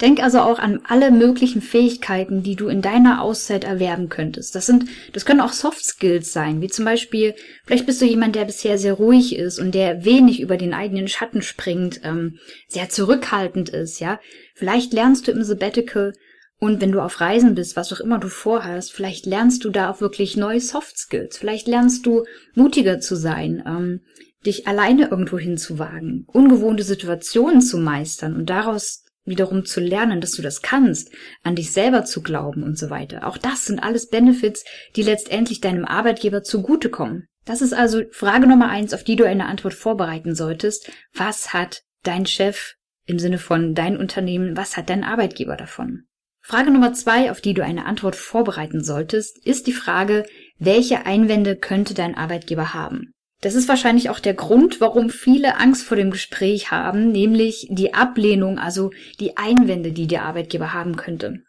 Denk 0.00 0.20
also 0.20 0.40
auch 0.40 0.58
an 0.58 0.80
alle 0.88 1.12
möglichen 1.12 1.62
Fähigkeiten, 1.62 2.42
die 2.42 2.56
du 2.56 2.66
in 2.66 2.82
deiner 2.82 3.22
Auszeit 3.22 3.62
erwerben 3.62 4.08
könntest. 4.08 4.54
Das 4.56 4.66
sind, 4.66 4.86
das 5.12 5.24
können 5.24 5.40
auch 5.40 5.52
Soft 5.52 5.84
Skills 5.84 6.32
sein, 6.32 6.60
wie 6.60 6.68
zum 6.68 6.84
Beispiel, 6.84 7.34
vielleicht 7.64 7.86
bist 7.86 8.02
du 8.02 8.04
jemand, 8.04 8.34
der 8.34 8.44
bisher 8.44 8.76
sehr 8.76 8.94
ruhig 8.94 9.36
ist 9.36 9.60
und 9.60 9.72
der 9.72 10.04
wenig 10.04 10.40
über 10.40 10.56
den 10.56 10.74
eigenen 10.74 11.06
Schatten 11.06 11.42
springt, 11.42 12.00
ähm, 12.02 12.38
sehr 12.66 12.88
zurückhaltend 12.88 13.68
ist, 13.68 14.00
ja. 14.00 14.18
Vielleicht 14.54 14.92
lernst 14.92 15.28
du 15.28 15.32
im 15.32 15.44
Sabbatical 15.44 16.12
und 16.58 16.80
wenn 16.80 16.92
du 16.92 17.00
auf 17.00 17.20
Reisen 17.20 17.54
bist, 17.54 17.76
was 17.76 17.92
auch 17.92 18.00
immer 18.00 18.18
du 18.18 18.28
vorhast, 18.28 18.92
vielleicht 18.92 19.26
lernst 19.26 19.64
du 19.64 19.70
da 19.70 19.90
auch 19.90 20.00
wirklich 20.00 20.36
neue 20.36 20.60
Soft 20.60 20.98
Skills. 20.98 21.36
Vielleicht 21.36 21.68
lernst 21.68 22.06
du 22.06 22.24
mutiger 22.54 22.98
zu 23.00 23.16
sein, 23.16 23.62
ähm, 23.66 24.00
dich 24.44 24.66
alleine 24.66 25.08
irgendwo 25.08 25.38
hinzuwagen, 25.38 26.24
ungewohnte 26.26 26.82
Situationen 26.82 27.60
zu 27.60 27.78
meistern 27.78 28.34
und 28.34 28.50
daraus 28.50 29.03
wiederum 29.24 29.64
zu 29.64 29.80
lernen, 29.80 30.20
dass 30.20 30.32
du 30.32 30.42
das 30.42 30.62
kannst, 30.62 31.10
an 31.42 31.56
dich 31.56 31.72
selber 31.72 32.04
zu 32.04 32.22
glauben 32.22 32.62
und 32.62 32.78
so 32.78 32.90
weiter. 32.90 33.26
Auch 33.26 33.38
das 33.38 33.64
sind 33.64 33.80
alles 33.80 34.08
Benefits, 34.08 34.64
die 34.96 35.02
letztendlich 35.02 35.60
deinem 35.60 35.84
Arbeitgeber 35.84 36.42
zugutekommen. 36.42 37.28
Das 37.44 37.60
ist 37.60 37.74
also 37.74 38.02
Frage 38.10 38.46
Nummer 38.46 38.68
eins, 38.68 38.94
auf 38.94 39.04
die 39.04 39.16
du 39.16 39.24
eine 39.24 39.46
Antwort 39.46 39.74
vorbereiten 39.74 40.34
solltest. 40.34 40.90
Was 41.12 41.52
hat 41.52 41.82
dein 42.02 42.26
Chef 42.26 42.74
im 43.06 43.18
Sinne 43.18 43.38
von 43.38 43.74
dein 43.74 43.96
Unternehmen, 43.96 44.56
was 44.56 44.76
hat 44.76 44.88
dein 44.88 45.04
Arbeitgeber 45.04 45.56
davon? 45.56 46.04
Frage 46.40 46.70
Nummer 46.70 46.92
zwei, 46.92 47.30
auf 47.30 47.40
die 47.40 47.54
du 47.54 47.64
eine 47.64 47.86
Antwort 47.86 48.16
vorbereiten 48.16 48.84
solltest, 48.84 49.44
ist 49.46 49.66
die 49.66 49.72
Frage, 49.72 50.26
welche 50.58 51.06
Einwände 51.06 51.56
könnte 51.56 51.94
dein 51.94 52.14
Arbeitgeber 52.14 52.74
haben? 52.74 53.13
Das 53.44 53.54
ist 53.54 53.68
wahrscheinlich 53.68 54.08
auch 54.08 54.20
der 54.20 54.32
Grund, 54.32 54.80
warum 54.80 55.10
viele 55.10 55.58
Angst 55.58 55.84
vor 55.84 55.98
dem 55.98 56.10
Gespräch 56.10 56.70
haben, 56.70 57.12
nämlich 57.12 57.66
die 57.68 57.92
Ablehnung, 57.92 58.58
also 58.58 58.90
die 59.20 59.36
Einwände, 59.36 59.92
die 59.92 60.06
der 60.06 60.22
Arbeitgeber 60.22 60.72
haben 60.72 60.96
könnte. 60.96 61.42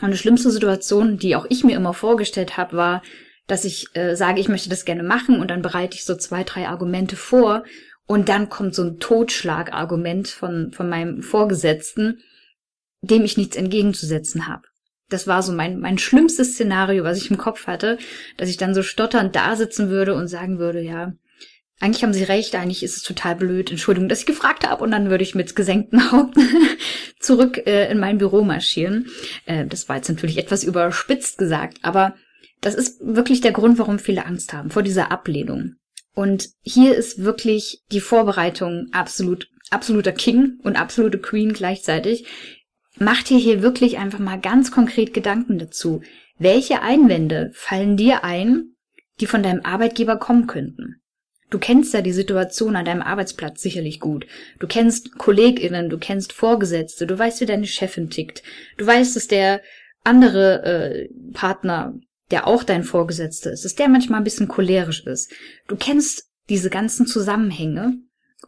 Und 0.00 0.10
die 0.10 0.16
schlimmste 0.16 0.50
Situation, 0.50 1.18
die 1.18 1.36
auch 1.36 1.44
ich 1.50 1.64
mir 1.64 1.76
immer 1.76 1.92
vorgestellt 1.92 2.56
habe, 2.56 2.78
war, 2.78 3.02
dass 3.46 3.66
ich 3.66 3.94
äh, 3.94 4.14
sage, 4.14 4.40
ich 4.40 4.48
möchte 4.48 4.70
das 4.70 4.86
gerne 4.86 5.02
machen 5.02 5.38
und 5.38 5.50
dann 5.50 5.60
bereite 5.60 5.96
ich 5.96 6.06
so 6.06 6.16
zwei, 6.16 6.44
drei 6.44 6.66
Argumente 6.66 7.16
vor 7.16 7.62
und 8.06 8.30
dann 8.30 8.48
kommt 8.48 8.74
so 8.74 8.84
ein 8.84 8.98
Totschlagargument 8.98 10.28
von, 10.28 10.72
von 10.72 10.88
meinem 10.88 11.20
Vorgesetzten, 11.20 12.22
dem 13.02 13.22
ich 13.24 13.36
nichts 13.36 13.54
entgegenzusetzen 13.54 14.46
habe. 14.46 14.62
Das 15.10 15.26
war 15.26 15.42
so 15.42 15.52
mein, 15.52 15.78
mein 15.78 15.98
schlimmstes 15.98 16.52
Szenario, 16.52 17.04
was 17.04 17.18
ich 17.18 17.30
im 17.30 17.38
Kopf 17.38 17.66
hatte, 17.66 17.98
dass 18.36 18.48
ich 18.48 18.56
dann 18.56 18.74
so 18.74 18.82
stotternd 18.82 19.34
da 19.34 19.56
sitzen 19.56 19.88
würde 19.88 20.14
und 20.14 20.28
sagen 20.28 20.58
würde, 20.58 20.80
ja, 20.82 21.12
eigentlich 21.80 22.02
haben 22.02 22.12
sie 22.12 22.24
recht, 22.24 22.54
eigentlich 22.56 22.82
ist 22.82 22.96
es 22.96 23.02
total 23.02 23.36
blöd, 23.36 23.70
Entschuldigung, 23.70 24.08
dass 24.08 24.20
ich 24.20 24.26
gefragt 24.26 24.68
habe 24.68 24.82
und 24.82 24.90
dann 24.90 25.10
würde 25.10 25.22
ich 25.22 25.34
mit 25.34 25.54
gesenkten 25.54 26.10
Haupt 26.12 26.36
zurück 27.20 27.58
äh, 27.66 27.90
in 27.90 27.98
mein 27.98 28.18
Büro 28.18 28.42
marschieren. 28.42 29.06
Äh, 29.46 29.66
das 29.66 29.88
war 29.88 29.96
jetzt 29.96 30.08
natürlich 30.08 30.38
etwas 30.38 30.64
überspitzt 30.64 31.38
gesagt, 31.38 31.78
aber 31.82 32.14
das 32.60 32.74
ist 32.74 33.00
wirklich 33.00 33.40
der 33.40 33.52
Grund, 33.52 33.78
warum 33.78 33.98
viele 33.98 34.26
Angst 34.26 34.52
haben 34.52 34.70
vor 34.70 34.82
dieser 34.82 35.12
Ablehnung. 35.12 35.76
Und 36.14 36.48
hier 36.62 36.96
ist 36.96 37.22
wirklich 37.22 37.84
die 37.92 38.00
Vorbereitung 38.00 38.88
absolut, 38.90 39.48
absoluter 39.70 40.10
King 40.10 40.58
und 40.64 40.74
absolute 40.74 41.18
Queen 41.18 41.52
gleichzeitig. 41.52 42.26
Macht 42.98 43.30
dir 43.30 43.38
hier 43.38 43.62
wirklich 43.62 43.98
einfach 43.98 44.18
mal 44.18 44.40
ganz 44.40 44.72
konkret 44.72 45.14
Gedanken 45.14 45.58
dazu. 45.58 46.02
Welche 46.38 46.82
Einwände 46.82 47.50
fallen 47.54 47.96
dir 47.96 48.24
ein, 48.24 48.74
die 49.20 49.26
von 49.26 49.42
deinem 49.42 49.64
Arbeitgeber 49.64 50.16
kommen 50.16 50.46
könnten? 50.46 51.00
Du 51.50 51.58
kennst 51.58 51.94
ja 51.94 52.02
die 52.02 52.12
Situation 52.12 52.76
an 52.76 52.84
deinem 52.84 53.02
Arbeitsplatz 53.02 53.62
sicherlich 53.62 54.00
gut. 54.00 54.26
Du 54.58 54.66
kennst 54.66 55.16
KollegInnen, 55.16 55.88
du 55.88 55.98
kennst 55.98 56.32
Vorgesetzte, 56.32 57.06
du 57.06 57.18
weißt, 57.18 57.40
wie 57.40 57.46
deine 57.46 57.66
Chefin 57.66 58.10
tickt. 58.10 58.42
Du 58.76 58.86
weißt, 58.86 59.16
dass 59.16 59.28
der 59.28 59.62
andere 60.04 60.62
äh, 60.64 61.08
Partner, 61.32 61.94
der 62.30 62.46
auch 62.46 62.64
dein 62.64 62.84
Vorgesetzter 62.84 63.52
ist, 63.52 63.64
dass 63.64 63.74
der 63.74 63.88
manchmal 63.88 64.20
ein 64.20 64.24
bisschen 64.24 64.48
cholerisch 64.48 65.06
ist. 65.06 65.32
Du 65.68 65.76
kennst 65.76 66.28
diese 66.50 66.68
ganzen 66.68 67.06
Zusammenhänge 67.06 67.94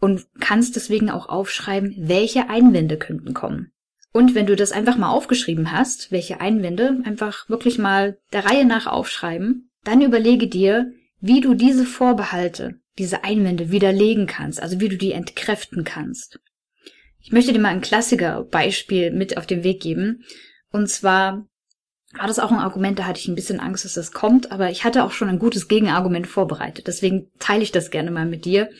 und 0.00 0.26
kannst 0.40 0.76
deswegen 0.76 1.09
auch 1.11 1.28
aufschreiben, 1.28 1.95
welche 1.97 2.50
Einwände 2.50 2.99
könnten 2.99 3.33
kommen. 3.33 3.73
Und 4.12 4.35
wenn 4.35 4.47
du 4.47 4.57
das 4.57 4.73
einfach 4.73 4.97
mal 4.97 5.11
aufgeschrieben 5.11 5.71
hast, 5.71 6.11
welche 6.11 6.40
Einwände, 6.40 7.00
einfach 7.05 7.49
wirklich 7.49 7.79
mal 7.79 8.19
der 8.33 8.45
Reihe 8.45 8.64
nach 8.64 8.87
aufschreiben, 8.87 9.71
dann 9.85 10.02
überlege 10.02 10.49
dir, 10.49 10.93
wie 11.21 11.40
du 11.40 11.55
diese 11.55 11.85
Vorbehalte, 11.85 12.81
diese 12.99 13.25
Einwände 13.25 13.71
widerlegen 13.71 14.26
kannst, 14.26 14.61
also 14.61 14.81
wie 14.81 14.88
du 14.88 14.97
die 14.97 15.12
entkräften 15.12 15.85
kannst. 15.85 16.40
Ich 17.21 17.33
möchte 17.33 17.52
dir 17.52 17.61
mal 17.61 17.69
ein 17.69 17.83
Klassiker-Beispiel 17.83 19.12
mit 19.12 19.37
auf 19.37 19.47
den 19.47 19.62
Weg 19.62 19.81
geben. 19.81 20.25
Und 20.73 20.88
zwar 20.88 21.47
war 22.12 22.26
das 22.26 22.38
auch 22.38 22.50
ein 22.50 22.59
Argument, 22.59 22.99
da 22.99 23.07
hatte 23.07 23.21
ich 23.21 23.29
ein 23.29 23.35
bisschen 23.35 23.61
Angst, 23.61 23.85
dass 23.85 23.95
das 23.95 24.12
kommt, 24.12 24.50
aber 24.50 24.71
ich 24.71 24.85
hatte 24.85 25.05
auch 25.05 25.12
schon 25.12 25.29
ein 25.29 25.38
gutes 25.38 25.69
Gegenargument 25.69 26.26
vorbereitet. 26.26 26.87
Deswegen 26.88 27.31
teile 27.38 27.62
ich 27.62 27.71
das 27.71 27.90
gerne 27.90 28.11
mal 28.11 28.26
mit 28.26 28.45
dir. 28.45 28.71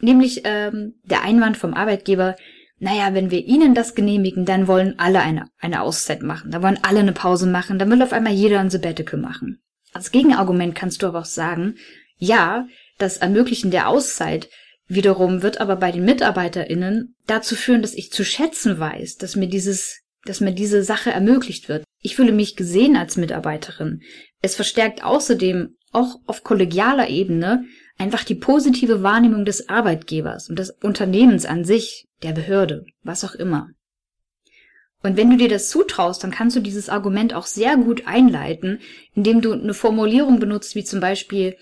Nämlich 0.00 0.42
ähm, 0.44 0.94
der 1.02 1.22
Einwand 1.22 1.56
vom 1.56 1.74
Arbeitgeber, 1.74 2.36
naja, 2.84 3.14
wenn 3.14 3.30
wir 3.30 3.42
ihnen 3.46 3.74
das 3.74 3.94
genehmigen, 3.94 4.44
dann 4.44 4.68
wollen 4.68 4.98
alle 4.98 5.20
eine, 5.20 5.46
eine 5.58 5.80
Auszeit 5.80 6.22
machen, 6.22 6.50
dann 6.50 6.62
wollen 6.62 6.78
alle 6.82 7.00
eine 7.00 7.14
Pause 7.14 7.46
machen, 7.46 7.78
dann 7.78 7.90
will 7.90 8.02
auf 8.02 8.12
einmal 8.12 8.34
jeder 8.34 8.60
ein 8.60 8.68
Sabbatical 8.68 9.18
machen. 9.18 9.62
Als 9.94 10.10
Gegenargument 10.10 10.74
kannst 10.74 11.00
du 11.00 11.06
aber 11.06 11.20
auch 11.20 11.24
sagen, 11.24 11.76
ja, 12.18 12.68
das 12.98 13.16
Ermöglichen 13.16 13.70
der 13.70 13.88
Auszeit 13.88 14.50
wiederum 14.86 15.42
wird 15.42 15.62
aber 15.62 15.76
bei 15.76 15.92
den 15.92 16.04
MitarbeiterInnen 16.04 17.16
dazu 17.26 17.56
führen, 17.56 17.80
dass 17.80 17.94
ich 17.94 18.12
zu 18.12 18.22
schätzen 18.22 18.78
weiß, 18.78 19.16
dass 19.16 19.34
mir 19.34 19.48
dieses, 19.48 20.02
dass 20.26 20.40
mir 20.40 20.52
diese 20.52 20.84
Sache 20.84 21.10
ermöglicht 21.10 21.70
wird. 21.70 21.84
Ich 22.00 22.16
fühle 22.16 22.32
mich 22.32 22.54
gesehen 22.54 22.96
als 22.96 23.16
Mitarbeiterin. 23.16 24.02
Es 24.42 24.56
verstärkt 24.56 25.02
außerdem 25.02 25.74
auch 25.92 26.16
auf 26.26 26.44
kollegialer 26.44 27.08
Ebene 27.08 27.64
einfach 27.98 28.24
die 28.24 28.34
positive 28.34 29.02
Wahrnehmung 29.02 29.44
des 29.44 29.68
Arbeitgebers 29.68 30.48
und 30.48 30.58
des 30.58 30.70
Unternehmens 30.70 31.46
an 31.46 31.64
sich, 31.64 32.08
der 32.22 32.32
Behörde, 32.32 32.86
was 33.02 33.24
auch 33.24 33.34
immer. 33.34 33.70
Und 35.02 35.18
wenn 35.18 35.28
du 35.28 35.36
dir 35.36 35.50
das 35.50 35.68
zutraust, 35.68 36.24
dann 36.24 36.30
kannst 36.30 36.56
du 36.56 36.60
dieses 36.60 36.88
Argument 36.88 37.34
auch 37.34 37.44
sehr 37.44 37.76
gut 37.76 38.06
einleiten, 38.06 38.80
indem 39.14 39.42
du 39.42 39.52
eine 39.52 39.74
Formulierung 39.74 40.40
benutzt, 40.40 40.74
wie 40.74 40.84
zum 40.84 41.00
Beispiel, 41.00 41.56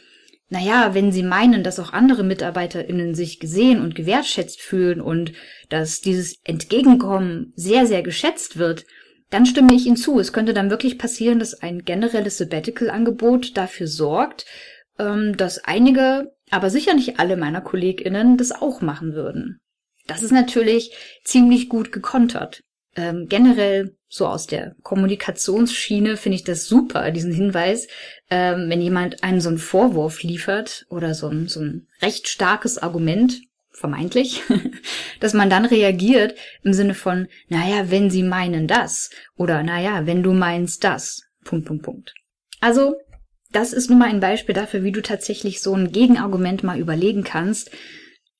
naja, 0.48 0.94
wenn 0.94 1.10
Sie 1.10 1.24
meinen, 1.24 1.64
dass 1.64 1.80
auch 1.80 1.92
andere 1.92 2.22
MitarbeiterInnen 2.22 3.16
sich 3.16 3.40
gesehen 3.40 3.80
und 3.80 3.96
gewertschätzt 3.96 4.60
fühlen 4.60 5.00
und 5.00 5.32
dass 5.70 6.00
dieses 6.00 6.38
Entgegenkommen 6.44 7.52
sehr, 7.56 7.86
sehr 7.86 8.02
geschätzt 8.02 8.58
wird, 8.58 8.86
dann 9.30 9.46
stimme 9.46 9.74
ich 9.74 9.86
Ihnen 9.86 9.96
zu. 9.96 10.20
Es 10.20 10.32
könnte 10.32 10.54
dann 10.54 10.70
wirklich 10.70 10.96
passieren, 10.96 11.40
dass 11.40 11.54
ein 11.54 11.84
generelles 11.84 12.38
Sabbatical-Angebot 12.38 13.56
dafür 13.56 13.88
sorgt, 13.88 14.46
dass 15.36 15.64
einige, 15.64 16.34
aber 16.50 16.70
sicher 16.70 16.94
nicht 16.94 17.18
alle 17.18 17.36
meiner 17.36 17.60
KollegInnen 17.60 18.36
das 18.36 18.52
auch 18.52 18.80
machen 18.80 19.14
würden. 19.14 19.60
Das 20.06 20.22
ist 20.22 20.32
natürlich 20.32 20.92
ziemlich 21.24 21.68
gut 21.68 21.92
gekontert. 21.92 22.62
Ähm, 22.94 23.26
generell 23.28 23.96
so 24.08 24.26
aus 24.26 24.46
der 24.46 24.74
Kommunikationsschiene 24.82 26.18
finde 26.18 26.36
ich 26.36 26.44
das 26.44 26.66
super, 26.66 27.10
diesen 27.10 27.32
Hinweis, 27.32 27.88
ähm, 28.28 28.68
wenn 28.68 28.82
jemand 28.82 29.24
einem 29.24 29.40
so 29.40 29.48
einen 29.48 29.58
Vorwurf 29.58 30.22
liefert 30.22 30.84
oder 30.90 31.14
so 31.14 31.28
ein, 31.28 31.48
so 31.48 31.60
ein 31.60 31.88
recht 32.02 32.28
starkes 32.28 32.76
Argument, 32.76 33.40
vermeintlich, 33.70 34.42
dass 35.20 35.32
man 35.32 35.48
dann 35.48 35.64
reagiert 35.64 36.34
im 36.62 36.74
Sinne 36.74 36.94
von, 36.94 37.28
naja, 37.48 37.90
wenn 37.90 38.10
sie 38.10 38.22
meinen 38.22 38.68
das 38.68 39.08
oder 39.36 39.62
naja, 39.62 40.06
wenn 40.06 40.22
du 40.22 40.34
meinst 40.34 40.84
das, 40.84 41.22
Punkt, 41.44 41.66
Punkt, 41.66 41.82
Punkt. 41.82 42.14
Also, 42.60 42.94
das 43.52 43.72
ist 43.72 43.90
nun 43.90 43.98
mal 43.98 44.08
ein 44.08 44.20
Beispiel 44.20 44.54
dafür, 44.54 44.82
wie 44.82 44.92
du 44.92 45.02
tatsächlich 45.02 45.60
so 45.60 45.74
ein 45.74 45.92
Gegenargument 45.92 46.62
mal 46.62 46.78
überlegen 46.78 47.24
kannst. 47.24 47.70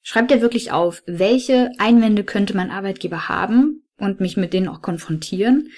Schreib 0.03 0.29
dir 0.29 0.41
wirklich 0.41 0.73
auf, 0.73 1.03
welche 1.07 1.71
Einwände 1.79 2.25
könnte 2.25 2.57
mein 2.57 2.71
Arbeitgeber 2.71 3.29
haben, 3.29 3.83
und 4.03 4.21
mich 4.21 4.37
mit 4.37 4.53
denen 4.53 4.69
auch 4.69 4.83
konfrontieren. 4.83 5.71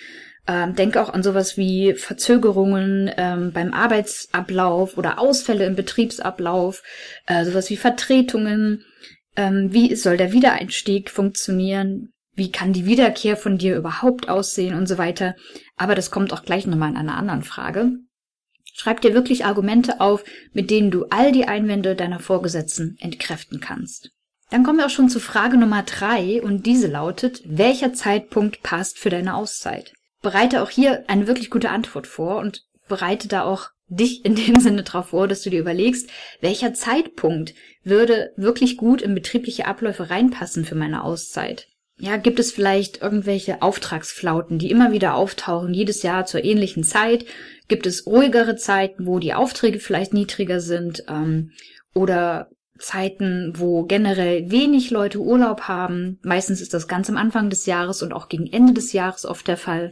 Ähm, 0.47 0.75
denke 0.75 1.00
auch 1.00 1.11
an 1.11 1.23
sowas 1.23 1.57
wie 1.57 1.95
Verzögerungen 1.95 3.11
ähm, 3.17 3.53
beim 3.53 3.73
Arbeitsablauf 3.73 4.99
oder 4.99 5.19
Ausfälle 5.19 5.64
im 5.64 5.76
Betriebsablauf, 5.76 6.83
äh, 7.26 7.45
sowas 7.45 7.71
wie 7.71 7.76
Vertretungen. 7.76 8.85
Ähm, 9.37 9.73
wie 9.73 9.95
soll 9.95 10.17
der 10.17 10.33
Wiedereinstieg 10.33 11.11
funktionieren? 11.11 12.11
Wie 12.35 12.50
kann 12.50 12.73
die 12.73 12.85
Wiederkehr 12.85 13.37
von 13.37 13.59
dir 13.59 13.76
überhaupt 13.76 14.29
aussehen 14.29 14.75
und 14.75 14.87
so 14.87 14.99
weiter? 14.99 15.35
Aber 15.76 15.95
das 15.95 16.11
kommt 16.11 16.33
auch 16.33 16.43
gleich 16.43 16.67
nochmal 16.67 16.91
in 16.91 16.97
einer 16.97 17.17
anderen 17.17 17.43
Frage. 17.43 17.93
Schreib 18.76 19.00
dir 19.00 19.14
wirklich 19.14 19.45
Argumente 19.45 20.00
auf, 20.00 20.25
mit 20.52 20.69
denen 20.69 20.90
du 20.90 21.07
all 21.09 21.31
die 21.31 21.47
Einwände 21.47 21.95
deiner 21.95 22.19
Vorgesetzten 22.19 22.97
entkräften 23.00 23.61
kannst. 23.61 24.11
Dann 24.50 24.64
kommen 24.64 24.78
wir 24.78 24.87
auch 24.87 24.90
schon 24.90 25.09
zu 25.09 25.21
Frage 25.21 25.57
Nummer 25.57 25.85
drei 25.85 26.43
und 26.43 26.66
diese 26.66 26.88
lautet, 26.88 27.40
welcher 27.47 27.95
Zeitpunkt 27.95 28.62
passt 28.62 28.99
für 28.99 29.11
deine 29.11 29.37
Auszeit? 29.37 29.93
Bereite 30.23 30.61
auch 30.61 30.71
hier 30.71 31.04
eine 31.07 31.28
wirklich 31.28 31.50
gute 31.50 31.71
Antwort 31.71 32.09
vor 32.09 32.38
und 32.38 32.64
bereite 32.88 33.28
da 33.28 33.45
auch 33.45 33.69
dich 33.87 34.25
in 34.25 34.35
dem 34.35 34.59
Sinne 34.61 34.83
darauf 34.83 35.11
vor, 35.11 35.28
dass 35.28 35.43
du 35.43 35.50
dir 35.50 35.61
überlegst, 35.61 36.11
welcher 36.40 36.75
Zeitpunkt 36.75 37.54
würde 37.85 38.33
wirklich 38.37 38.76
gut 38.76 39.02
in 39.02 39.14
betriebliche 39.14 39.66
Abläufe 39.66 40.11
reinpassen 40.11 40.64
für 40.64 40.75
meine 40.75 41.04
Auszeit. 41.04 41.69
Ja, 41.97 42.16
gibt 42.16 42.40
es 42.40 42.50
vielleicht 42.50 43.02
irgendwelche 43.02 43.62
Auftragsflauten, 43.62 44.59
die 44.59 44.71
immer 44.71 44.90
wieder 44.90 45.14
auftauchen, 45.14 45.73
jedes 45.73 46.02
Jahr 46.02 46.26
zur 46.26 46.43
ähnlichen 46.43 46.83
Zeit? 46.83 47.25
Gibt 47.68 47.87
es 47.87 48.06
ruhigere 48.06 48.56
Zeiten, 48.56 49.06
wo 49.06 49.18
die 49.18 49.35
Aufträge 49.35 49.78
vielleicht 49.78 50.12
niedriger 50.12 50.61
sind? 50.61 51.04
Ähm, 51.09 51.52
oder 51.94 52.49
Zeiten, 52.78 53.52
wo 53.56 53.85
generell 53.85 54.50
wenig 54.50 54.90
Leute 54.90 55.21
Urlaub 55.21 55.62
haben. 55.62 56.18
Meistens 56.23 56.61
ist 56.61 56.75
das 56.75 56.88
ganz 56.88 57.09
am 57.09 57.16
Anfang 57.16 57.49
des 57.49 57.66
Jahres 57.66 58.02
und 58.02 58.12
auch 58.12 58.28
gegen 58.28 58.52
Ende 58.52 58.73
des 58.73 58.92
Jahres 58.92 59.25
oft 59.25 59.47
der 59.47 59.56
Fall. 59.56 59.90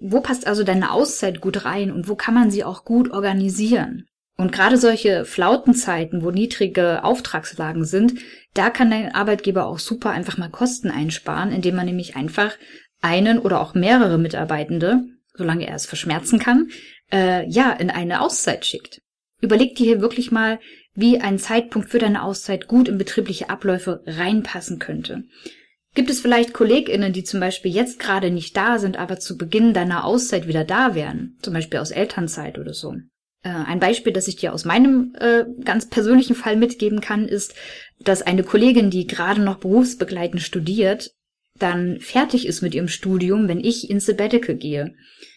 Wo 0.00 0.20
passt 0.20 0.46
also 0.46 0.64
deine 0.64 0.90
Auszeit 0.90 1.40
gut 1.40 1.64
rein 1.64 1.90
und 1.90 2.08
wo 2.08 2.16
kann 2.16 2.34
man 2.34 2.50
sie 2.50 2.64
auch 2.64 2.84
gut 2.84 3.10
organisieren? 3.10 4.06
Und 4.36 4.52
gerade 4.52 4.76
solche 4.76 5.24
Flautenzeiten, 5.24 6.22
wo 6.22 6.30
niedrige 6.30 7.04
Auftragslagen 7.04 7.86
sind, 7.86 8.14
da 8.52 8.68
kann 8.68 8.90
dein 8.90 9.14
Arbeitgeber 9.14 9.66
auch 9.66 9.78
super 9.78 10.10
einfach 10.10 10.36
mal 10.36 10.50
Kosten 10.50 10.90
einsparen, 10.90 11.52
indem 11.52 11.76
man 11.76 11.86
nämlich 11.86 12.16
einfach 12.16 12.54
einen 13.00 13.38
oder 13.38 13.60
auch 13.60 13.74
mehrere 13.74 14.18
Mitarbeitende, 14.18 15.04
solange 15.34 15.66
er 15.66 15.76
es 15.76 15.86
verschmerzen 15.86 16.38
kann, 16.38 16.68
äh, 17.12 17.48
ja, 17.48 17.72
in 17.72 17.90
eine 17.90 18.20
Auszeit 18.20 18.64
schickt. 18.64 19.00
Überleg 19.40 19.76
dir 19.76 19.84
hier 19.84 20.00
wirklich 20.00 20.30
mal, 20.30 20.58
wie 20.94 21.20
ein 21.20 21.38
Zeitpunkt 21.38 21.90
für 21.90 21.98
deine 21.98 22.22
Auszeit 22.22 22.68
gut 22.68 22.88
in 22.88 22.98
betriebliche 22.98 23.50
Abläufe 23.50 24.02
reinpassen 24.06 24.78
könnte. 24.78 25.24
Gibt 25.94 26.10
es 26.10 26.20
vielleicht 26.20 26.52
KollegInnen, 26.52 27.12
die 27.12 27.24
zum 27.24 27.40
Beispiel 27.40 27.72
jetzt 27.72 27.98
gerade 27.98 28.30
nicht 28.30 28.56
da 28.56 28.78
sind, 28.78 28.98
aber 28.98 29.18
zu 29.18 29.36
Beginn 29.36 29.72
deiner 29.72 30.04
Auszeit 30.04 30.46
wieder 30.46 30.64
da 30.64 30.94
wären? 30.94 31.36
Zum 31.40 31.54
Beispiel 31.54 31.80
aus 31.80 31.90
Elternzeit 31.90 32.58
oder 32.58 32.74
so. 32.74 32.94
Äh, 33.42 33.48
ein 33.48 33.80
Beispiel, 33.80 34.12
das 34.12 34.28
ich 34.28 34.36
dir 34.36 34.52
aus 34.52 34.64
meinem 34.64 35.14
äh, 35.18 35.44
ganz 35.64 35.88
persönlichen 35.88 36.34
Fall 36.34 36.56
mitgeben 36.56 37.00
kann, 37.00 37.28
ist, 37.28 37.54
dass 37.98 38.22
eine 38.22 38.42
Kollegin, 38.42 38.90
die 38.90 39.06
gerade 39.06 39.40
noch 39.40 39.58
berufsbegleitend 39.58 40.42
studiert, 40.42 41.12
dann 41.58 42.00
fertig 42.00 42.46
ist 42.46 42.60
mit 42.60 42.74
ihrem 42.74 42.88
Studium, 42.88 43.48
wenn 43.48 43.60
ich 43.60 43.88
ins 43.88 44.06
Sabbatical 44.06 44.56
gehe. 44.56 44.94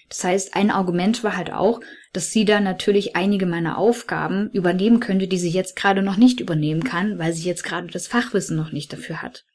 Das 0.09 0.23
heißt, 0.23 0.55
ein 0.55 0.71
Argument 0.71 1.23
war 1.23 1.37
halt 1.37 1.53
auch, 1.53 1.81
dass 2.13 2.31
sie 2.31 2.43
da 2.43 2.59
natürlich 2.59 3.15
einige 3.15 3.45
meiner 3.45 3.77
Aufgaben 3.77 4.49
übernehmen 4.51 4.99
könnte, 4.99 5.27
die 5.27 5.37
sie 5.37 5.51
jetzt 5.51 5.75
gerade 5.75 6.01
noch 6.01 6.17
nicht 6.17 6.39
übernehmen 6.39 6.83
kann, 6.83 7.19
weil 7.19 7.33
sie 7.33 7.47
jetzt 7.47 7.63
gerade 7.63 7.87
das 7.87 8.07
Fachwissen 8.07 8.57
noch 8.57 8.71
nicht 8.71 8.91
dafür 8.91 9.21
hat. 9.21 9.45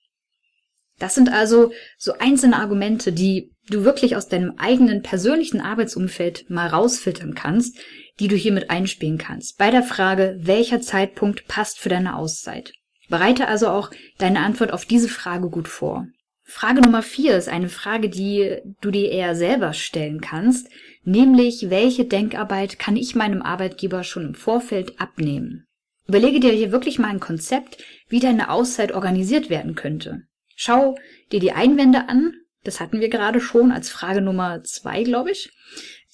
Das 1.00 1.16
sind 1.16 1.32
also 1.32 1.72
so 1.98 2.12
einzelne 2.18 2.56
Argumente, 2.56 3.12
die 3.12 3.50
du 3.68 3.84
wirklich 3.84 4.14
aus 4.14 4.28
deinem 4.28 4.54
eigenen 4.58 5.02
persönlichen 5.02 5.60
Arbeitsumfeld 5.60 6.48
mal 6.50 6.68
rausfiltern 6.68 7.34
kannst, 7.34 7.76
die 8.20 8.28
du 8.28 8.36
hiermit 8.36 8.70
einspielen 8.70 9.18
kannst. 9.18 9.58
Bei 9.58 9.72
der 9.72 9.82
Frage, 9.82 10.36
welcher 10.40 10.80
Zeitpunkt 10.80 11.48
passt 11.48 11.80
für 11.80 11.88
deine 11.88 12.16
Auszeit. 12.16 12.72
Bereite 13.08 13.48
also 13.48 13.68
auch 13.68 13.90
deine 14.18 14.40
Antwort 14.40 14.72
auf 14.72 14.84
diese 14.84 15.08
Frage 15.08 15.50
gut 15.50 15.68
vor. 15.68 16.06
Frage 16.46 16.82
Nummer 16.82 17.02
vier 17.02 17.38
ist 17.38 17.48
eine 17.48 17.70
Frage, 17.70 18.10
die 18.10 18.58
du 18.82 18.90
dir 18.90 19.10
eher 19.10 19.34
selber 19.34 19.72
stellen 19.72 20.20
kannst, 20.20 20.68
nämlich 21.02 21.70
welche 21.70 22.04
Denkarbeit 22.04 22.78
kann 22.78 22.96
ich 22.96 23.14
meinem 23.14 23.40
Arbeitgeber 23.40 24.04
schon 24.04 24.26
im 24.26 24.34
Vorfeld 24.34 25.00
abnehmen? 25.00 25.66
Überlege 26.06 26.40
dir 26.40 26.52
hier 26.52 26.70
wirklich 26.70 26.98
mal 26.98 27.08
ein 27.08 27.18
Konzept, 27.18 27.82
wie 28.08 28.20
deine 28.20 28.50
Auszeit 28.50 28.92
organisiert 28.92 29.48
werden 29.48 29.74
könnte. 29.74 30.24
Schau 30.54 30.96
dir 31.32 31.40
die 31.40 31.52
Einwände 31.52 32.10
an, 32.10 32.34
das 32.62 32.78
hatten 32.78 33.00
wir 33.00 33.08
gerade 33.08 33.40
schon 33.40 33.72
als 33.72 33.88
Frage 33.88 34.20
Nummer 34.20 34.62
zwei, 34.64 35.02
glaube 35.02 35.30
ich. 35.30 35.50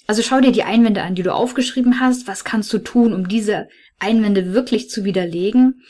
Also 0.06 0.22
schau 0.22 0.40
dir 0.40 0.52
die 0.52 0.62
Einwände 0.62 1.02
an, 1.02 1.16
die 1.16 1.24
du 1.24 1.34
aufgeschrieben 1.34 2.00
hast. 2.00 2.28
Was 2.28 2.44
kannst 2.44 2.72
du 2.72 2.78
tun, 2.78 3.12
um 3.12 3.28
diese 3.28 3.68
Einwände 3.98 4.54
wirklich 4.54 4.90
zu 4.90 5.04
widerlegen? 5.04 5.82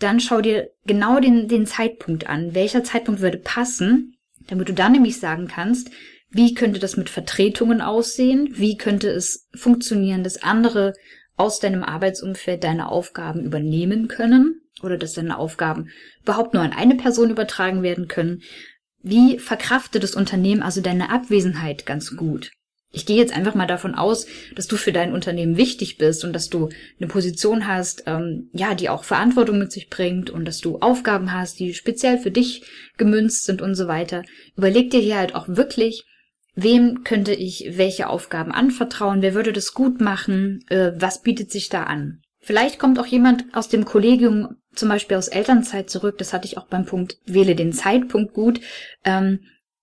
Dann 0.00 0.18
schau 0.18 0.40
dir 0.40 0.70
genau 0.86 1.20
den, 1.20 1.46
den 1.46 1.66
Zeitpunkt 1.66 2.26
an. 2.26 2.54
Welcher 2.54 2.82
Zeitpunkt 2.82 3.20
würde 3.20 3.38
passen, 3.38 4.16
damit 4.48 4.68
du 4.68 4.72
dann 4.72 4.92
nämlich 4.92 5.20
sagen 5.20 5.46
kannst, 5.46 5.90
wie 6.30 6.54
könnte 6.54 6.80
das 6.80 6.96
mit 6.96 7.10
Vertretungen 7.10 7.80
aussehen? 7.80 8.48
Wie 8.52 8.76
könnte 8.76 9.08
es 9.10 9.48
funktionieren, 9.54 10.24
dass 10.24 10.42
andere 10.42 10.94
aus 11.36 11.60
deinem 11.60 11.82
Arbeitsumfeld 11.82 12.64
deine 12.64 12.88
Aufgaben 12.88 13.44
übernehmen 13.44 14.08
können? 14.08 14.62
Oder 14.82 14.96
dass 14.96 15.12
deine 15.12 15.36
Aufgaben 15.38 15.90
überhaupt 16.22 16.54
nur 16.54 16.62
an 16.62 16.72
eine 16.72 16.94
Person 16.94 17.30
übertragen 17.30 17.82
werden 17.82 18.08
können? 18.08 18.42
Wie 19.02 19.38
verkraftet 19.38 20.02
das 20.02 20.14
Unternehmen 20.14 20.62
also 20.62 20.80
deine 20.80 21.10
Abwesenheit 21.10 21.84
ganz 21.84 22.16
gut? 22.16 22.52
Ich 22.92 23.06
gehe 23.06 23.16
jetzt 23.16 23.32
einfach 23.32 23.54
mal 23.54 23.66
davon 23.66 23.94
aus, 23.94 24.26
dass 24.56 24.66
du 24.66 24.76
für 24.76 24.92
dein 24.92 25.12
Unternehmen 25.12 25.56
wichtig 25.56 25.96
bist 25.96 26.24
und 26.24 26.32
dass 26.32 26.48
du 26.48 26.70
eine 26.98 27.08
Position 27.08 27.68
hast, 27.68 28.04
ähm, 28.06 28.50
ja, 28.52 28.74
die 28.74 28.88
auch 28.88 29.04
Verantwortung 29.04 29.58
mit 29.58 29.70
sich 29.70 29.88
bringt 29.88 30.28
und 30.28 30.44
dass 30.44 30.58
du 30.58 30.78
Aufgaben 30.78 31.32
hast, 31.32 31.60
die 31.60 31.72
speziell 31.74 32.18
für 32.18 32.32
dich 32.32 32.64
gemünzt 32.96 33.44
sind 33.44 33.62
und 33.62 33.76
so 33.76 33.86
weiter. 33.86 34.24
Überleg 34.56 34.90
dir 34.90 35.00
hier 35.00 35.18
halt 35.18 35.36
auch 35.36 35.46
wirklich, 35.46 36.04
wem 36.56 37.04
könnte 37.04 37.32
ich 37.32 37.70
welche 37.74 38.08
Aufgaben 38.08 38.50
anvertrauen, 38.50 39.22
wer 39.22 39.34
würde 39.34 39.52
das 39.52 39.72
gut 39.72 40.00
machen, 40.00 40.64
äh, 40.68 40.92
was 40.96 41.22
bietet 41.22 41.52
sich 41.52 41.68
da 41.68 41.84
an. 41.84 42.22
Vielleicht 42.40 42.80
kommt 42.80 42.98
auch 42.98 43.06
jemand 43.06 43.44
aus 43.52 43.68
dem 43.68 43.84
Kollegium, 43.84 44.56
zum 44.74 44.88
Beispiel 44.88 45.16
aus 45.16 45.28
Elternzeit 45.28 45.90
zurück, 45.90 46.18
das 46.18 46.32
hatte 46.32 46.46
ich 46.46 46.58
auch 46.58 46.66
beim 46.66 46.86
Punkt, 46.86 47.18
wähle 47.26 47.54
den 47.54 47.72
Zeitpunkt 47.72 48.32
gut, 48.32 48.60
ähm, 49.04 49.40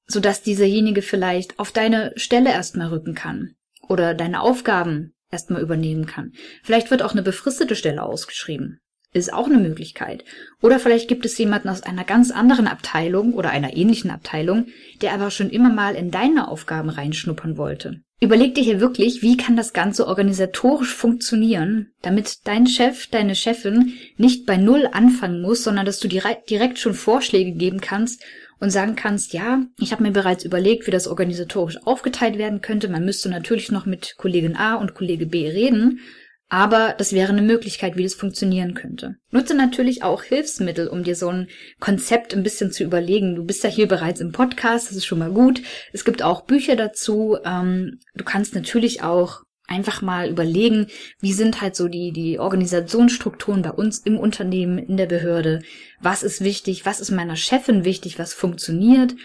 so 0.07 0.19
dass 0.19 0.41
dieserjenige 0.41 1.01
vielleicht 1.01 1.59
auf 1.59 1.71
deine 1.71 2.13
Stelle 2.15 2.51
erstmal 2.51 2.87
rücken 2.87 3.13
kann 3.13 3.55
oder 3.87 4.13
deine 4.13 4.41
Aufgaben 4.41 5.13
erstmal 5.29 5.61
übernehmen 5.61 6.05
kann. 6.05 6.33
Vielleicht 6.63 6.89
wird 6.89 7.03
auch 7.03 7.11
eine 7.11 7.23
befristete 7.23 7.75
Stelle 7.75 8.03
ausgeschrieben. 8.03 8.79
Ist 9.17 9.33
auch 9.33 9.47
eine 9.47 9.57
Möglichkeit. 9.57 10.23
Oder 10.61 10.79
vielleicht 10.79 11.07
gibt 11.07 11.25
es 11.25 11.37
jemanden 11.37 11.69
aus 11.69 11.81
einer 11.81 12.03
ganz 12.03 12.29
anderen 12.29 12.67
Abteilung 12.67 13.33
oder 13.33 13.49
einer 13.49 13.75
ähnlichen 13.75 14.11
Abteilung, 14.11 14.67
der 15.01 15.13
aber 15.13 15.31
schon 15.31 15.49
immer 15.49 15.71
mal 15.71 15.95
in 15.95 16.11
deine 16.11 16.47
Aufgaben 16.47 16.89
reinschnuppern 16.89 17.57
wollte. 17.57 18.01
Überleg 18.19 18.53
dir 18.53 18.63
hier 18.63 18.79
wirklich, 18.79 19.23
wie 19.23 19.35
kann 19.35 19.55
das 19.55 19.73
Ganze 19.73 20.07
organisatorisch 20.07 20.93
funktionieren, 20.93 21.91
damit 22.01 22.47
dein 22.47 22.67
Chef, 22.67 23.07
deine 23.07 23.35
Chefin 23.35 23.93
nicht 24.17 24.45
bei 24.45 24.57
Null 24.57 24.87
anfangen 24.91 25.41
muss, 25.41 25.63
sondern 25.63 25.85
dass 25.85 25.99
du 25.99 26.07
direkt 26.07 26.79
schon 26.79 26.93
Vorschläge 26.93 27.53
geben 27.53 27.81
kannst 27.81 28.23
und 28.59 28.69
sagen 28.69 28.95
kannst, 28.95 29.33
ja, 29.33 29.63
ich 29.79 29.91
habe 29.91 30.03
mir 30.03 30.11
bereits 30.11 30.45
überlegt, 30.45 30.87
wie 30.87 30.91
das 30.91 31.07
organisatorisch 31.07 31.77
aufgeteilt 31.85 32.37
werden 32.37 32.61
könnte. 32.61 32.87
Man 32.87 33.05
müsste 33.05 33.29
natürlich 33.29 33.71
noch 33.71 33.85
mit 33.85 34.15
Kollegin 34.17 34.55
A 34.55 34.75
und 34.75 34.93
Kollege 34.93 35.25
B 35.25 35.47
reden, 35.49 35.99
aber 36.49 36.95
das 36.97 37.11
wäre 37.11 37.31
eine 37.31 37.41
Möglichkeit, 37.41 37.97
wie 37.97 38.03
das 38.03 38.13
funktionieren 38.13 38.73
könnte. 38.73 39.15
Nutze 39.31 39.53
natürlich 39.53 40.03
auch 40.03 40.23
Hilfsmittel, 40.23 40.87
um 40.87 41.03
dir 41.03 41.15
so 41.15 41.27
ein 41.27 41.47
Konzept 41.79 42.33
ein 42.33 42.43
bisschen 42.43 42.71
zu 42.71 42.83
überlegen. 42.83 43.35
Du 43.35 43.43
bist 43.43 43.63
ja 43.63 43.69
hier 43.69 43.87
bereits 43.87 44.21
im 44.21 44.31
Podcast, 44.31 44.89
das 44.89 44.97
ist 44.97 45.05
schon 45.05 45.19
mal 45.19 45.31
gut. 45.31 45.61
Es 45.91 46.05
gibt 46.05 46.23
auch 46.23 46.41
Bücher 46.41 46.75
dazu. 46.75 47.37
Ähm, 47.43 47.99
du 48.15 48.23
kannst 48.23 48.55
natürlich 48.55 49.03
auch 49.03 49.41
einfach 49.67 50.01
mal 50.01 50.29
überlegen, 50.29 50.87
wie 51.19 51.33
sind 51.33 51.61
halt 51.61 51.75
so 51.75 51.89
die, 51.89 52.11
die 52.13 52.39
Organisationsstrukturen 52.39 53.61
bei 53.61 53.71
uns 53.71 53.99
im 53.99 54.17
Unternehmen, 54.17 54.77
in 54.77 54.95
der 54.95 55.07
Behörde. 55.07 55.61
Was 55.99 56.23
ist 56.23 56.41
wichtig? 56.41 56.85
Was 56.85 57.01
ist 57.01 57.11
meiner 57.11 57.35
Chefin 57.35 57.83
wichtig? 57.83 58.17
Was 58.17 58.33
funktioniert? 58.33 59.15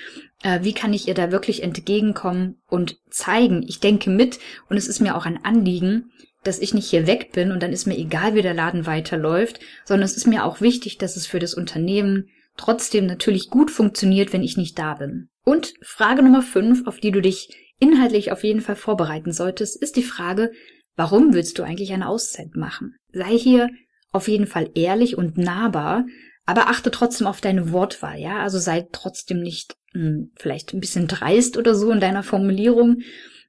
Äh, 0.43 0.61
wie 0.63 0.75
kann 0.75 0.93
ich 0.93 1.07
ihr 1.07 1.15
da 1.15 1.31
wirklich 1.31 1.63
entgegenkommen 1.63 2.61
und 2.69 2.99
zeigen? 3.09 3.63
Ich 3.63 3.79
denke 3.79 4.11
mit 4.11 4.41
und 4.69 4.77
es 4.77 4.89
ist 4.89 5.01
mir 5.01 5.17
auch 5.17 5.25
ein 5.25 5.45
Anliegen, 5.45 6.11
dass 6.45 6.59
ich 6.59 6.75
nicht 6.75 6.89
hier 6.89 7.07
weg 7.07 7.33
bin 7.33 7.53
und 7.53 7.63
dann 7.63 7.73
ist 7.73 7.87
mir 7.87 7.97
egal, 7.97 8.35
wie 8.35 8.43
der 8.43 8.55
Laden 8.55 8.87
weiterläuft, 8.87 9.61
sondern 9.85 10.05
es 10.05 10.17
ist 10.17 10.27
mir 10.27 10.45
auch 10.45 10.61
wichtig, 10.61 10.99
dass 10.99 11.17
es 11.17 11.27
für 11.27 11.39
das 11.39 11.55
Unternehmen 11.55 12.29
trotzdem 12.57 13.07
natürlich 13.07 13.49
gut 13.49 13.71
funktioniert, 13.71 14.33
wenn 14.33 14.43
ich 14.43 14.57
nicht 14.57 14.79
da 14.79 14.95
bin. 14.95 15.29
Und 15.45 15.75
Frage 15.83 16.23
Nummer 16.23 16.43
fünf, 16.43 16.87
auf 16.87 17.01
die 17.01 17.11
du 17.11 17.21
dich 17.21 17.49
inhaltlich 17.79 18.31
auf 18.31 18.45
jeden 18.45 18.61
Fall 18.61 18.77
vorbereiten 18.77 19.33
solltest, 19.33 19.81
ist 19.81 19.97
die 19.97 20.03
Frage, 20.03 20.53
warum 20.97 21.35
willst 21.35 21.59
du 21.59 21.63
eigentlich 21.63 21.93
eine 21.93 22.09
Auszeit 22.09 22.55
machen? 22.55 22.95
Sei 23.13 23.37
hier 23.37 23.71
auf 24.13 24.29
jeden 24.29 24.47
Fall 24.47 24.71
ehrlich 24.75 25.17
und 25.17 25.39
nahbar, 25.39 26.05
aber 26.45 26.69
achte 26.69 26.91
trotzdem 26.91 27.27
auf 27.27 27.41
deine 27.41 27.73
Wortwahl, 27.73 28.19
ja? 28.19 28.41
Also 28.41 28.59
sei 28.59 28.87
trotzdem 28.93 29.41
nicht 29.41 29.77
mh, 29.95 30.03
hm, 30.03 30.33
vielleicht 30.37 30.75
ein 30.75 30.81
bisschen 30.81 31.09
dreist 31.09 31.57
oder 31.57 31.75
so 31.75 31.91
in 31.91 32.01
deiner 32.01 32.23
Formulierung. 32.23 32.99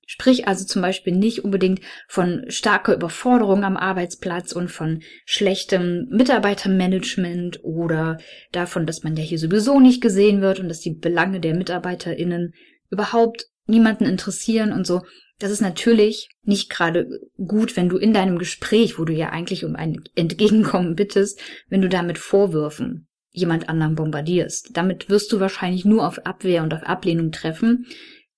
Sprich 0.06 0.48
also 0.48 0.66
zum 0.66 0.82
Beispiel 0.82 1.16
nicht 1.16 1.44
unbedingt 1.44 1.80
von 2.08 2.46
starker 2.50 2.94
Überforderung 2.94 3.63
am 3.63 3.78
Arbeitsplatz 3.78 4.52
und 4.52 4.70
von 4.70 5.02
schlechtem 5.26 6.08
Mitarbeitermanagement 6.10 7.63
oder 7.63 8.18
davon, 8.52 8.86
dass 8.86 9.04
man 9.04 9.16
ja 9.16 9.24
hier 9.24 9.39
sowieso 9.39 9.80
nicht 9.80 10.02
gesehen 10.02 10.42
wird 10.42 10.60
und 10.60 10.68
dass 10.68 10.82
die 10.82 10.94
Belange 10.94 11.39
der 11.39 11.56
MitarbeiterInnen 11.56 12.54
überhaupt 12.89 13.48
niemanden 13.66 14.06
interessieren 14.06 14.72
und 14.74 14.86
so. 14.86 15.02
Das 15.39 15.52
ist 15.52 15.62
natürlich 15.62 16.30
nicht 16.44 16.70
gerade 16.70 17.20
gut, 17.38 17.76
wenn 17.76 17.89
du 17.89 17.98
in 17.98 18.13
deinem 18.13 18.38
Gespräch, 18.38 19.00
wo 19.00 19.06
du 19.06 19.13
ja 19.13 19.30
eigentlich 19.30 19.66
um 19.66 19.76
ein 19.76 20.02
Entgegenkommen 20.16 20.96
bittest, 20.96 21.39
wenn 21.70 21.82
du 21.82 21.89
damit 21.89 22.18
Vorwürfen 22.18 23.08
jemand 23.32 23.68
anderen 23.68 23.96
bombardierst. 23.96 24.70
Damit 24.74 25.10
wirst 25.10 25.32
du 25.32 25.39
wahrscheinlich 25.39 25.86
nur 25.86 26.08
auf 26.08 26.26
Abwehr 26.26 26.62
und 26.62 26.74
auf 26.74 26.84
Ablehnung 26.84 27.32
treffen. 27.32 27.88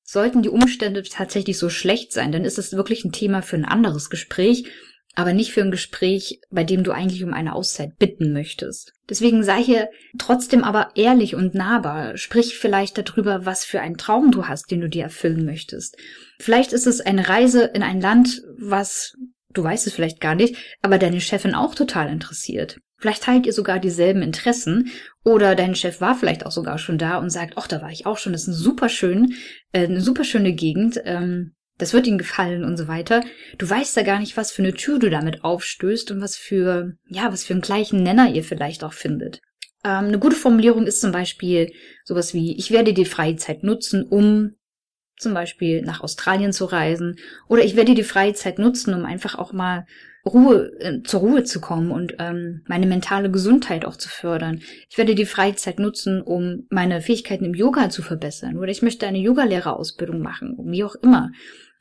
Sollten 0.08 0.44
die 0.44 0.50
Umstände 0.50 1.04
tatsächlich 1.04 1.58
so 1.58 1.70
schlecht 1.70 2.14
sein, 2.14 2.32
dann 2.32 2.46
ist 2.46 2.60
es 2.60 2.74
wirklich 2.74 3.04
ein 3.04 3.12
Thema 3.12 3.42
für 3.42 3.58
ein 3.58 3.66
anderes 3.66 4.10
Gespräch 4.10 4.66
aber 5.16 5.34
nicht 5.34 5.54
für 5.54 5.62
ein 5.62 5.72
Gespräch, 5.72 6.42
bei 6.52 6.64
dem 6.64 6.84
du 6.84 6.92
eigentlich 6.92 7.24
um 7.24 7.34
eine 7.34 7.56
Auszeit 7.56 7.98
bitten 7.98 8.34
möchtest. 8.34 8.94
Deswegen 9.10 9.44
sei 9.44 9.64
hier 9.64 9.90
trotzdem 10.18 10.64
aber 10.64 10.90
ehrlich 10.96 11.36
und 11.36 11.56
nahbar. 11.56 12.18
Sprich 12.18 12.58
vielleicht 12.58 12.98
darüber, 12.98 13.46
was 13.46 13.64
für 13.64 13.80
einen 13.80 13.98
Traum 13.98 14.32
du 14.32 14.48
hast, 14.48 14.70
den 14.70 14.82
du 14.82 14.90
dir 14.90 15.04
erfüllen 15.04 15.46
möchtest. 15.46 15.96
Vielleicht 16.40 16.74
ist 16.74 16.86
es 16.86 17.02
eine 17.02 17.30
Reise 17.30 17.64
in 17.64 17.82
ein 17.82 18.02
Land, 18.02 18.42
was 18.58 19.16
du 19.54 19.64
weißt 19.64 19.88
es 19.88 19.94
vielleicht 19.94 20.20
gar 20.20 20.36
nicht, 20.36 20.58
aber 20.82 20.98
deine 20.98 21.22
Chefin 21.22 21.56
auch 21.56 21.76
total 21.76 22.10
interessiert. 22.10 22.78
Vielleicht 23.06 23.22
teilt 23.22 23.46
ihr 23.46 23.54
sogar 23.54 23.78
dieselben 23.78 24.24
Interessen 24.24 24.90
oder 25.24 25.54
dein 25.54 25.76
Chef 25.76 26.02
war 26.02 26.16
vielleicht 26.16 26.44
auch 26.44 26.52
sogar 26.52 26.80
schon 26.80 26.98
da 26.98 27.20
und 27.20 27.30
sagt, 27.30 27.54
ach, 27.56 27.68
da 27.68 27.80
war 27.80 27.92
ich 27.92 28.08
auch 28.08 28.18
schon, 28.18 28.34
das 28.34 28.42
ist 28.42 28.48
ein 28.48 28.54
super 28.56 28.90
schön, 28.90 29.36
äh, 29.74 29.84
eine 29.84 30.02
super 30.02 30.24
schöne 30.24 30.54
Gegend. 30.54 31.00
Ähm, 31.06 31.54
das 31.78 31.94
wird 31.94 32.08
ihm 32.08 32.18
gefallen 32.18 32.64
und 32.64 32.78
so 32.78 32.88
weiter. 32.88 33.24
Du 33.60 33.70
weißt 33.70 33.96
ja 33.96 34.02
gar 34.02 34.18
nicht, 34.18 34.38
was 34.38 34.52
für 34.52 34.64
eine 34.64 34.74
Tür 34.74 34.98
du 34.98 35.12
damit 35.12 35.44
aufstößt 35.44 36.10
und 36.10 36.20
was 36.20 36.36
für, 36.36 36.94
ja, 37.08 37.32
was 37.32 37.46
für 37.46 37.54
einen 37.54 37.62
gleichen 37.62 38.02
Nenner 38.02 38.34
ihr 38.34 38.44
vielleicht 38.44 38.84
auch 38.84 38.94
findet. 38.94 39.40
Ähm, 39.84 40.06
eine 40.06 40.18
gute 40.18 40.36
Formulierung 40.36 40.88
ist 40.88 41.00
zum 41.00 41.12
Beispiel 41.12 41.74
sowas 42.06 42.34
wie, 42.34 42.58
ich 42.58 42.72
werde 42.72 42.92
die 42.96 43.06
Freizeit 43.06 43.62
nutzen, 43.62 44.02
um 44.02 44.56
zum 45.20 45.36
Beispiel 45.36 45.84
nach 45.84 46.02
Australien 46.02 46.54
zu 46.54 46.66
reisen 46.66 47.20
oder 47.48 47.64
ich 47.64 47.76
werde 47.76 47.94
die 47.94 48.02
Freizeit 48.02 48.58
nutzen, 48.58 48.96
um 48.96 49.06
einfach 49.06 49.36
auch 49.36 49.54
mal 49.54 49.86
Ruhe, 50.26 50.72
äh, 50.80 51.02
zur 51.04 51.20
Ruhe 51.20 51.44
zu 51.44 51.62
kommen 51.62 51.92
und 51.92 52.16
ähm, 52.20 52.64
meine 52.68 52.88
mentale 52.88 53.30
Gesundheit 53.30 53.86
auch 53.86 53.96
zu 53.96 54.10
fördern. 54.10 54.62
Ich 54.90 54.98
werde 54.98 55.16
die 55.16 55.26
Freizeit 55.26 55.80
nutzen, 55.80 56.22
um 56.22 56.66
meine 56.70 57.02
Fähigkeiten 57.02 57.46
im 57.46 57.54
Yoga 57.54 57.90
zu 57.90 58.02
verbessern 58.02 58.58
oder 58.58 58.70
ich 58.70 58.82
möchte 58.82 59.06
eine 59.06 59.20
Yogalehrerausbildung 59.20 60.20
machen, 60.22 60.58
wie 60.66 60.84
auch 60.84 60.96
immer. 60.96 61.32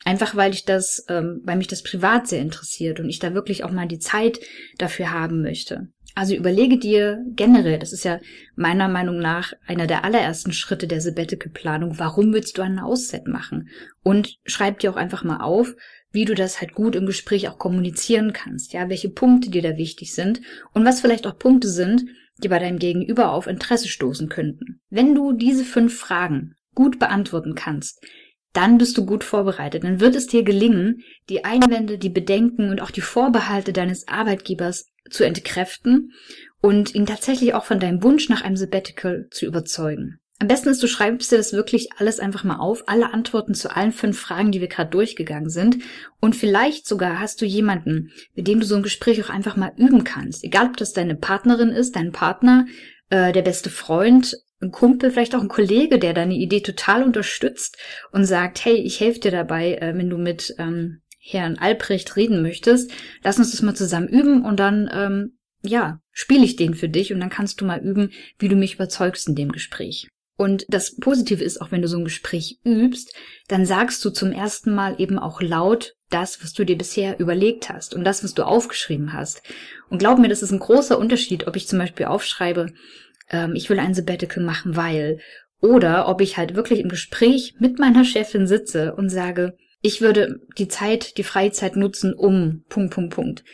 Einfach 0.04 0.36
weil 0.36 0.52
ich 0.52 0.66
das, 0.66 1.06
ähm, 1.08 1.40
weil 1.44 1.56
mich 1.56 1.68
das 1.68 1.82
privat 1.82 2.28
sehr 2.28 2.42
interessiert 2.42 3.00
und 3.00 3.08
ich 3.08 3.18
da 3.18 3.32
wirklich 3.32 3.64
auch 3.64 3.70
mal 3.70 3.88
die 3.88 3.98
Zeit 3.98 4.38
dafür 4.76 5.12
haben 5.12 5.40
möchte. 5.40 5.88
Also 6.14 6.34
überlege 6.34 6.78
dir 6.78 7.24
generell, 7.34 7.78
das 7.78 7.92
ist 7.92 8.04
ja 8.04 8.20
meiner 8.54 8.88
Meinung 8.88 9.18
nach 9.18 9.52
einer 9.66 9.86
der 9.86 10.04
allerersten 10.04 10.52
Schritte 10.52 10.86
der 10.86 11.00
Sabbatical-Planung, 11.00 11.98
warum 11.98 12.32
willst 12.32 12.56
du 12.56 12.62
einen 12.62 12.78
Auszeit 12.78 13.26
machen? 13.26 13.68
Und 14.02 14.36
schreib 14.44 14.78
dir 14.78 14.92
auch 14.92 14.96
einfach 14.96 15.24
mal 15.24 15.40
auf, 15.40 15.74
wie 16.14 16.24
du 16.24 16.34
das 16.34 16.60
halt 16.60 16.74
gut 16.74 16.96
im 16.96 17.06
Gespräch 17.06 17.48
auch 17.48 17.58
kommunizieren 17.58 18.32
kannst, 18.32 18.72
ja, 18.72 18.88
welche 18.88 19.10
Punkte 19.10 19.50
dir 19.50 19.62
da 19.62 19.76
wichtig 19.76 20.14
sind 20.14 20.40
und 20.72 20.84
was 20.84 21.00
vielleicht 21.00 21.26
auch 21.26 21.38
Punkte 21.38 21.68
sind, 21.68 22.06
die 22.42 22.48
bei 22.48 22.58
deinem 22.58 22.78
Gegenüber 22.78 23.32
auf 23.32 23.46
Interesse 23.46 23.88
stoßen 23.88 24.28
könnten. 24.28 24.80
Wenn 24.90 25.14
du 25.14 25.32
diese 25.32 25.64
fünf 25.64 25.98
Fragen 25.98 26.54
gut 26.74 26.98
beantworten 26.98 27.54
kannst, 27.54 28.00
dann 28.52 28.78
bist 28.78 28.96
du 28.96 29.04
gut 29.04 29.24
vorbereitet. 29.24 29.84
Dann 29.84 30.00
wird 30.00 30.14
es 30.14 30.28
dir 30.28 30.44
gelingen, 30.44 31.02
die 31.28 31.44
Einwände, 31.44 31.98
die 31.98 32.08
Bedenken 32.08 32.70
und 32.70 32.80
auch 32.80 32.92
die 32.92 33.00
Vorbehalte 33.00 33.72
deines 33.72 34.06
Arbeitgebers 34.06 34.90
zu 35.10 35.24
entkräften 35.24 36.12
und 36.60 36.94
ihn 36.94 37.06
tatsächlich 37.06 37.54
auch 37.54 37.64
von 37.64 37.80
deinem 37.80 38.02
Wunsch 38.02 38.28
nach 38.28 38.42
einem 38.42 38.56
Sabbatical 38.56 39.26
zu 39.30 39.46
überzeugen. 39.46 40.20
Am 40.40 40.48
besten 40.48 40.68
ist, 40.68 40.82
du 40.82 40.88
schreibst 40.88 41.30
dir 41.30 41.36
das 41.36 41.52
wirklich 41.52 41.90
alles 41.96 42.18
einfach 42.18 42.42
mal 42.42 42.58
auf, 42.58 42.88
alle 42.88 43.14
Antworten 43.14 43.54
zu 43.54 43.74
allen 43.74 43.92
fünf 43.92 44.18
Fragen, 44.18 44.50
die 44.50 44.60
wir 44.60 44.68
gerade 44.68 44.90
durchgegangen 44.90 45.48
sind. 45.48 45.78
Und 46.20 46.34
vielleicht 46.34 46.88
sogar 46.88 47.20
hast 47.20 47.40
du 47.40 47.46
jemanden, 47.46 48.10
mit 48.34 48.48
dem 48.48 48.60
du 48.60 48.66
so 48.66 48.74
ein 48.74 48.82
Gespräch 48.82 49.22
auch 49.24 49.30
einfach 49.30 49.56
mal 49.56 49.72
üben 49.76 50.02
kannst. 50.02 50.42
Egal, 50.42 50.66
ob 50.66 50.76
das 50.76 50.92
deine 50.92 51.14
Partnerin 51.14 51.70
ist, 51.70 51.94
dein 51.94 52.10
Partner, 52.10 52.66
äh, 53.10 53.32
der 53.32 53.42
beste 53.42 53.70
Freund, 53.70 54.36
ein 54.60 54.72
Kumpel, 54.72 55.10
vielleicht 55.10 55.34
auch 55.34 55.40
ein 55.40 55.48
Kollege, 55.48 55.98
der 55.98 56.14
deine 56.14 56.34
Idee 56.34 56.60
total 56.60 57.04
unterstützt 57.04 57.76
und 58.10 58.24
sagt, 58.24 58.64
hey, 58.64 58.74
ich 58.74 58.98
helfe 59.00 59.20
dir 59.20 59.30
dabei, 59.30 59.76
äh, 59.76 59.96
wenn 59.96 60.10
du 60.10 60.18
mit 60.18 60.54
ähm, 60.58 61.02
Herrn 61.20 61.58
Albrecht 61.58 62.16
reden 62.16 62.42
möchtest. 62.42 62.90
Lass 63.22 63.38
uns 63.38 63.52
das 63.52 63.62
mal 63.62 63.74
zusammen 63.74 64.08
üben 64.08 64.44
und 64.44 64.58
dann, 64.58 64.90
ähm, 64.92 65.38
ja, 65.62 66.00
spiele 66.10 66.44
ich 66.44 66.56
den 66.56 66.74
für 66.74 66.88
dich 66.88 67.12
und 67.12 67.20
dann 67.20 67.30
kannst 67.30 67.60
du 67.60 67.64
mal 67.64 67.80
üben, 67.80 68.10
wie 68.38 68.48
du 68.48 68.56
mich 68.56 68.74
überzeugst 68.74 69.28
in 69.28 69.34
dem 69.34 69.52
Gespräch. 69.52 70.08
Und 70.36 70.66
das 70.68 70.96
Positive 70.96 71.44
ist, 71.44 71.60
auch 71.60 71.70
wenn 71.70 71.82
du 71.82 71.88
so 71.88 71.96
ein 71.96 72.04
Gespräch 72.04 72.58
übst, 72.64 73.14
dann 73.46 73.66
sagst 73.66 74.04
du 74.04 74.10
zum 74.10 74.32
ersten 74.32 74.74
Mal 74.74 75.00
eben 75.00 75.18
auch 75.18 75.40
laut 75.40 75.94
das, 76.10 76.42
was 76.42 76.52
du 76.52 76.64
dir 76.64 76.76
bisher 76.76 77.20
überlegt 77.20 77.68
hast 77.68 77.94
und 77.94 78.04
das, 78.04 78.24
was 78.24 78.34
du 78.34 78.44
aufgeschrieben 78.44 79.12
hast. 79.12 79.42
Und 79.88 79.98
glaub 79.98 80.18
mir, 80.18 80.28
das 80.28 80.42
ist 80.42 80.50
ein 80.50 80.58
großer 80.58 80.98
Unterschied, 80.98 81.46
ob 81.46 81.56
ich 81.56 81.68
zum 81.68 81.78
Beispiel 81.78 82.06
aufschreibe, 82.06 82.72
ähm, 83.30 83.54
ich 83.54 83.70
will 83.70 83.78
ein 83.78 83.94
Sabbatical 83.94 84.42
machen, 84.42 84.76
weil, 84.76 85.20
oder 85.60 86.08
ob 86.08 86.20
ich 86.20 86.36
halt 86.36 86.54
wirklich 86.54 86.80
im 86.80 86.88
Gespräch 86.88 87.54
mit 87.58 87.78
meiner 87.78 88.04
Chefin 88.04 88.46
sitze 88.46 88.94
und 88.94 89.10
sage, 89.10 89.56
ich 89.82 90.00
würde 90.00 90.40
die 90.58 90.68
Zeit, 90.68 91.16
die 91.16 91.24
Freizeit 91.24 91.76
nutzen, 91.76 92.14
um 92.14 92.64
Punkt, 92.68 92.94
Punkt, 92.94 93.14
Punkt. 93.14 93.44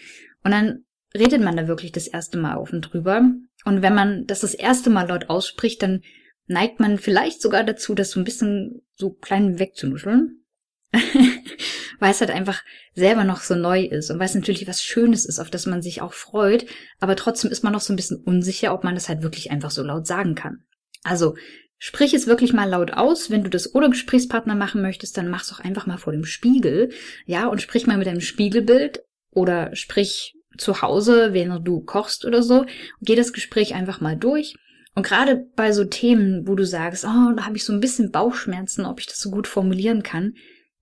Und 0.45 0.53
dann 0.53 0.85
redet 1.15 1.43
man 1.43 1.57
da 1.57 1.69
wirklich 1.69 1.93
das 1.93 2.07
erste 2.07 2.39
Mal 2.39 2.55
auf 2.55 2.73
und 2.73 2.83
drüber. 2.83 3.23
Und 3.65 3.83
wenn 3.83 3.95
man 3.95 4.27
das 4.27 4.41
das 4.41 4.55
erste 4.55 4.91
Mal 4.91 5.09
laut 5.09 5.29
ausspricht, 5.29 5.83
dann 5.83 6.03
neigt 6.51 6.81
man 6.81 6.99
vielleicht 6.99 7.41
sogar 7.41 7.63
dazu, 7.65 7.95
das 7.95 8.11
so 8.11 8.21
ein 8.21 8.25
bisschen 8.25 8.83
so 8.95 9.11
klein 9.11 9.59
wegzunuscheln. 9.59 10.45
weil 12.01 12.11
es 12.11 12.21
halt 12.21 12.33
einfach 12.33 12.65
selber 12.95 13.23
noch 13.23 13.43
so 13.43 13.55
neu 13.55 13.83
ist 13.85 14.11
und 14.11 14.19
weil 14.19 14.27
es 14.27 14.35
natürlich 14.35 14.67
was 14.67 14.83
Schönes 14.83 15.25
ist, 15.25 15.39
auf 15.39 15.51
das 15.51 15.67
man 15.67 15.83
sich 15.83 16.03
auch 16.03 16.13
freut, 16.13 16.67
aber 16.99 17.15
trotzdem 17.15 17.53
ist 17.53 17.63
man 17.63 17.73
noch 17.73 17.81
so 17.81 17.93
ein 17.93 17.97
bisschen 17.97 18.17
unsicher, 18.17 18.75
ob 18.75 18.83
man 18.83 18.95
das 18.95 19.09
halt 19.09 19.23
wirklich 19.23 19.53
einfach 19.53 19.71
so 19.71 19.85
laut 19.85 20.09
sagen 20.09 20.35
kann. 20.35 20.65
Also 21.05 21.37
sprich 21.79 22.13
es 22.13 22.27
wirklich 22.27 22.53
mal 22.53 22.69
laut 22.69 22.95
aus. 22.95 23.31
Wenn 23.31 23.45
du 23.45 23.51
das 23.51 23.73
ohne 23.73 23.91
Gesprächspartner 23.91 24.57
machen 24.57 24.83
möchtest, 24.83 25.17
dann 25.17 25.29
mach's 25.29 25.51
doch 25.51 25.61
einfach 25.61 25.87
mal 25.87 25.99
vor 25.99 26.13
dem 26.13 26.25
Spiegel, 26.25 26.91
ja, 27.27 27.47
und 27.47 27.63
sprich 27.63 27.87
mal 27.87 27.99
mit 27.99 28.09
deinem 28.09 28.21
Spiegelbild 28.21 29.05
oder 29.31 29.77
sprich 29.77 30.35
zu 30.59 30.83
Hause, 30.83 31.33
während 31.33 31.69
du 31.69 31.81
kochst 31.83 32.25
oder 32.25 32.43
so. 32.43 32.67
Geh 33.01 33.15
das 33.15 33.33
Gespräch 33.33 33.75
einfach 33.75 34.01
mal 34.01 34.17
durch 34.17 34.57
und 34.95 35.05
gerade 35.05 35.47
bei 35.57 35.73
so 35.73 35.85
Themen, 35.85 36.47
wo 36.47 36.55
du 36.55 36.65
sagst, 36.67 37.05
oh, 37.05 37.33
da 37.37 37.47
habe 37.47 37.57
ich 37.57 37.65
so 37.65 37.73
ein 37.73 37.81
bisschen 37.81 38.11
Bauchschmerzen, 38.11 38.85
ob 38.85 39.01
ich 39.01 39.07
das 39.07 39.21
so 39.21 39.31
gut 39.31 39.47
formulieren 39.47 40.03
kann, 40.03 40.35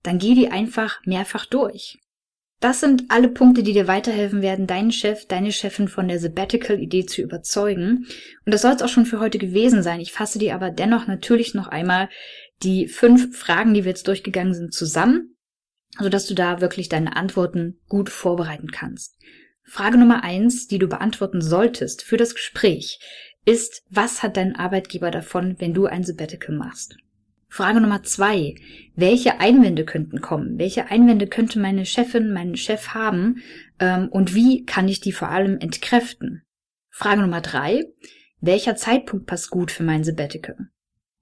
dann 0.03 0.17
geh 0.17 0.33
die 0.33 0.49
einfach 0.49 0.99
mehrfach 1.05 1.45
durch. 1.45 1.99
Das 2.59 2.81
sind 2.81 3.05
alle 3.07 3.29
Punkte, 3.29 3.63
die 3.63 3.71
dir 3.71 3.87
weiterhelfen 3.87 4.41
werden, 4.41 4.67
deinen 4.67 4.91
Chef, 4.91 5.25
deine 5.27 5.53
Chefin 5.53 5.87
von 5.87 6.09
der 6.09 6.19
Sabbatical-Idee 6.19 7.05
zu 7.05 7.21
überzeugen. 7.21 8.05
Und 8.45 8.53
das 8.53 8.63
soll 8.63 8.73
es 8.73 8.81
auch 8.81 8.89
schon 8.89 9.05
für 9.05 9.21
heute 9.21 9.37
gewesen 9.37 9.81
sein. 9.81 10.01
Ich 10.01 10.11
fasse 10.11 10.39
dir 10.39 10.55
aber 10.55 10.69
dennoch 10.69 11.07
natürlich 11.07 11.53
noch 11.53 11.67
einmal 11.67 12.09
die 12.61 12.89
fünf 12.89 13.37
Fragen, 13.37 13.73
die 13.73 13.85
wir 13.85 13.91
jetzt 13.91 14.09
durchgegangen 14.09 14.53
sind, 14.53 14.73
zusammen, 14.73 15.37
sodass 15.97 16.25
du 16.25 16.33
da 16.33 16.59
wirklich 16.59 16.89
deine 16.89 17.15
Antworten 17.15 17.79
gut 17.87 18.09
vorbereiten 18.09 18.71
kannst. 18.71 19.15
Frage 19.63 19.97
Nummer 19.97 20.23
eins, 20.23 20.67
die 20.67 20.79
du 20.79 20.87
beantworten 20.87 21.41
solltest 21.41 22.01
für 22.01 22.17
das 22.17 22.33
Gespräch, 22.33 22.99
ist, 23.45 23.83
was 23.89 24.23
hat 24.23 24.37
dein 24.37 24.55
Arbeitgeber 24.55 25.11
davon, 25.11 25.55
wenn 25.59 25.73
du 25.73 25.85
ein 25.85 26.03
Sabbatical 26.03 26.55
machst? 26.55 26.97
Frage 27.49 27.81
Nummer 27.81 28.03
zwei. 28.03 28.55
Welche 28.95 29.39
Einwände 29.39 29.83
könnten 29.83 30.21
kommen? 30.21 30.59
Welche 30.59 30.85
Einwände 30.87 31.27
könnte 31.27 31.59
meine 31.59 31.85
Chefin, 31.85 32.31
mein 32.31 32.55
Chef 32.55 32.89
haben? 32.89 33.41
Ähm, 33.79 34.07
und 34.09 34.35
wie 34.35 34.65
kann 34.65 34.87
ich 34.87 35.01
die 35.01 35.11
vor 35.11 35.29
allem 35.29 35.57
entkräften? 35.59 36.43
Frage 36.91 37.21
Nummer 37.21 37.41
drei. 37.41 37.85
Welcher 38.39 38.75
Zeitpunkt 38.75 39.25
passt 39.25 39.49
gut 39.49 39.71
für 39.71 39.83
mein 39.83 40.03
Sabbatical? 40.03 40.69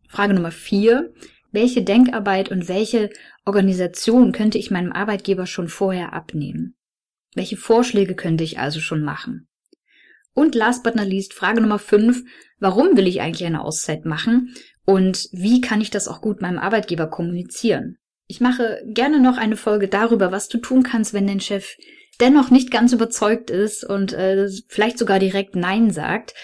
Frage 0.10 0.34
Nummer 0.34 0.52
vier. 0.52 1.14
Welche 1.52 1.82
Denkarbeit 1.82 2.52
und 2.52 2.68
welche 2.68 3.10
Organisation 3.46 4.34
könnte 4.34 4.58
ich 4.58 4.70
meinem 4.70 4.92
Arbeitgeber 4.92 5.46
schon 5.46 5.70
vorher 5.70 6.12
abnehmen? 6.12 6.76
Welche 7.36 7.56
Vorschläge 7.56 8.16
könnte 8.16 8.44
ich 8.44 8.60
also 8.60 8.82
schon 8.82 9.02
machen? 9.02 9.48
Und 10.38 10.54
last 10.54 10.84
but 10.84 10.94
not 10.94 11.08
least, 11.08 11.34
Frage 11.34 11.62
Nummer 11.62 11.80
5. 11.80 12.24
Warum 12.60 12.96
will 12.96 13.08
ich 13.08 13.22
eigentlich 13.22 13.48
eine 13.48 13.66
Auszeit 13.66 14.06
machen? 14.06 14.54
Und 14.86 15.30
wie 15.32 15.62
kann 15.62 15.82
ich 15.82 15.90
das 15.90 16.08
auch 16.08 16.22
gut 16.22 16.44
meinem 16.44 16.60
Arbeitgeber 16.60 17.08
kommunizieren? 17.08 17.98
Ich 18.28 18.40
mache 18.40 18.84
gerne 18.86 19.20
noch 19.20 19.40
eine 19.40 19.58
Folge 19.58 19.88
darüber, 19.88 20.32
was 20.32 20.48
du 20.48 20.60
tun 20.60 20.84
kannst, 20.84 21.16
wenn 21.16 21.26
dein 21.26 21.40
Chef 21.40 21.76
dennoch 22.22 22.52
nicht 22.52 22.70
ganz 22.70 22.94
überzeugt 22.94 23.50
ist 23.50 23.84
und 23.84 24.14
äh, 24.14 24.48
vielleicht 24.68 25.00
sogar 25.00 25.18
direkt 25.18 25.56
Nein 25.56 25.90
sagt. 25.90 26.36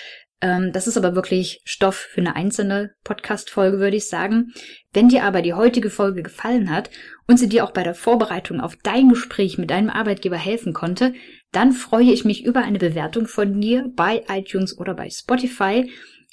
Ähm, 0.41 0.71
das 0.71 0.87
ist 0.87 0.97
aber 0.97 1.13
wirklich 1.13 1.61
Stoff 1.63 1.95
für 1.95 2.21
eine 2.21 2.35
einzelne 2.35 2.95
Podcast-Folge, 3.03 3.77
würde 3.77 3.97
ich 3.97 4.07
sagen. 4.07 4.53
Wenn 4.91 5.09
dir 5.09 5.23
aber 5.23 5.43
die 5.43 5.53
heutige 5.53 5.91
Folge 5.91 6.23
gefallen 6.23 6.71
hat 6.71 6.89
und 7.27 7.37
sie 7.37 7.47
dir 7.47 7.63
auch 7.63 7.71
bei 7.71 7.83
der 7.83 7.93
Vorbereitung 7.93 8.59
auf 8.59 8.75
dein 8.81 9.09
Gespräch 9.09 9.59
mit 9.59 9.69
deinem 9.69 9.91
Arbeitgeber 9.91 10.37
helfen 10.37 10.73
konnte, 10.73 11.13
dann 11.53 11.71
freue 11.71 12.11
ich 12.11 12.25
mich 12.25 12.43
über 12.43 12.61
eine 12.61 12.79
Bewertung 12.79 13.27
von 13.27 13.61
dir 13.61 13.89
bei 13.95 14.23
iTunes 14.27 14.77
oder 14.77 14.93
bei 14.93 15.09
Spotify. 15.09 15.89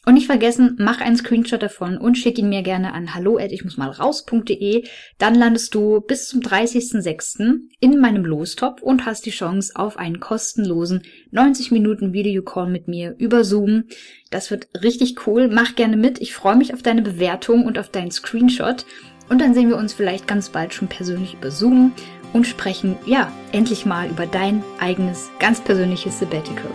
Und 0.07 0.15
nicht 0.15 0.27
vergessen, 0.27 0.77
mach 0.79 1.03
einen 1.03 1.19
Screenshot 1.19 1.63
davon 1.63 1.99
und 1.99 2.17
schick 2.17 2.39
ihn 2.39 2.49
mir 2.49 2.63
gerne 2.63 2.95
an 2.95 3.15
hallo 3.15 3.39
ich 3.39 3.65
muss 3.65 3.77
mal 3.77 3.91
raus.de. 3.91 4.85
Dann 5.19 5.35
landest 5.35 5.75
du 5.75 6.01
bis 6.01 6.27
zum 6.27 6.41
30.06. 6.41 7.59
in 7.81 8.01
meinem 8.01 8.25
Lostop 8.25 8.81
und 8.81 9.05
hast 9.05 9.27
die 9.27 9.31
Chance 9.31 9.73
auf 9.75 9.99
einen 9.99 10.19
kostenlosen 10.19 11.03
90 11.33 11.71
Minuten 11.71 12.15
Videocall 12.15 12.71
mit 12.71 12.89
mir 12.89 13.15
über 13.19 13.45
Zoom. 13.45 13.85
Das 14.31 14.51
wird 14.51 14.69
richtig 14.83 15.27
cool. 15.27 15.49
Mach 15.49 15.75
gerne 15.75 15.99
mit. 15.99 16.19
Ich 16.23 16.33
freue 16.33 16.57
mich 16.57 16.73
auf 16.73 16.81
deine 16.81 17.03
Bewertung 17.03 17.67
und 17.67 17.79
auf 17.79 17.91
deinen 17.91 18.11
Screenshot. 18.11 18.87
Und 19.29 19.43
dann 19.43 19.53
sehen 19.53 19.69
wir 19.69 19.77
uns 19.77 19.93
vielleicht 19.93 20.27
ganz 20.27 20.49
bald 20.49 20.73
schon 20.73 20.89
persönlich 20.89 21.35
über 21.35 21.51
Zoom 21.51 21.93
und 22.33 22.47
sprechen, 22.47 22.97
ja, 23.07 23.31
endlich 23.53 23.87
mal 23.87 24.09
über 24.09 24.27
dein 24.27 24.63
eigenes, 24.79 25.31
ganz 25.39 25.61
persönliches 25.61 26.19
Sabbatical. 26.19 26.71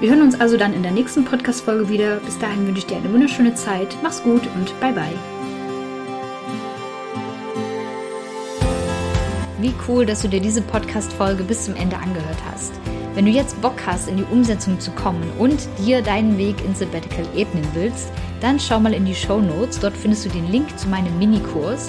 Wir 0.00 0.10
hören 0.10 0.22
uns 0.22 0.40
also 0.40 0.56
dann 0.56 0.74
in 0.74 0.84
der 0.84 0.92
nächsten 0.92 1.24
Podcast-Folge 1.24 1.88
wieder. 1.88 2.16
Bis 2.16 2.38
dahin 2.38 2.66
wünsche 2.66 2.78
ich 2.78 2.86
dir 2.86 2.98
eine 2.98 3.12
wunderschöne 3.12 3.54
Zeit. 3.54 3.96
Mach's 4.00 4.22
gut 4.22 4.42
und 4.54 4.80
bye 4.80 4.92
bye. 4.92 5.12
Wie 9.60 9.74
cool, 9.88 10.06
dass 10.06 10.22
du 10.22 10.28
dir 10.28 10.40
diese 10.40 10.62
Podcast-Folge 10.62 11.42
bis 11.42 11.64
zum 11.64 11.74
Ende 11.74 11.96
angehört 11.96 12.38
hast. 12.48 12.72
Wenn 13.14 13.26
du 13.26 13.32
jetzt 13.32 13.60
Bock 13.60 13.74
hast, 13.84 14.08
in 14.08 14.18
die 14.18 14.26
Umsetzung 14.30 14.78
zu 14.78 14.92
kommen 14.92 15.28
und 15.36 15.68
dir 15.84 16.00
deinen 16.00 16.38
Weg 16.38 16.64
ins 16.64 16.78
Sabbatical 16.78 17.26
ebnen 17.34 17.66
willst, 17.74 18.12
dann 18.40 18.60
schau 18.60 18.78
mal 18.78 18.94
in 18.94 19.04
die 19.04 19.16
Show 19.16 19.40
Notes. 19.40 19.80
Dort 19.80 19.96
findest 19.96 20.24
du 20.24 20.28
den 20.28 20.48
Link 20.52 20.78
zu 20.78 20.88
meinem 20.88 21.18
Minikurs. 21.18 21.88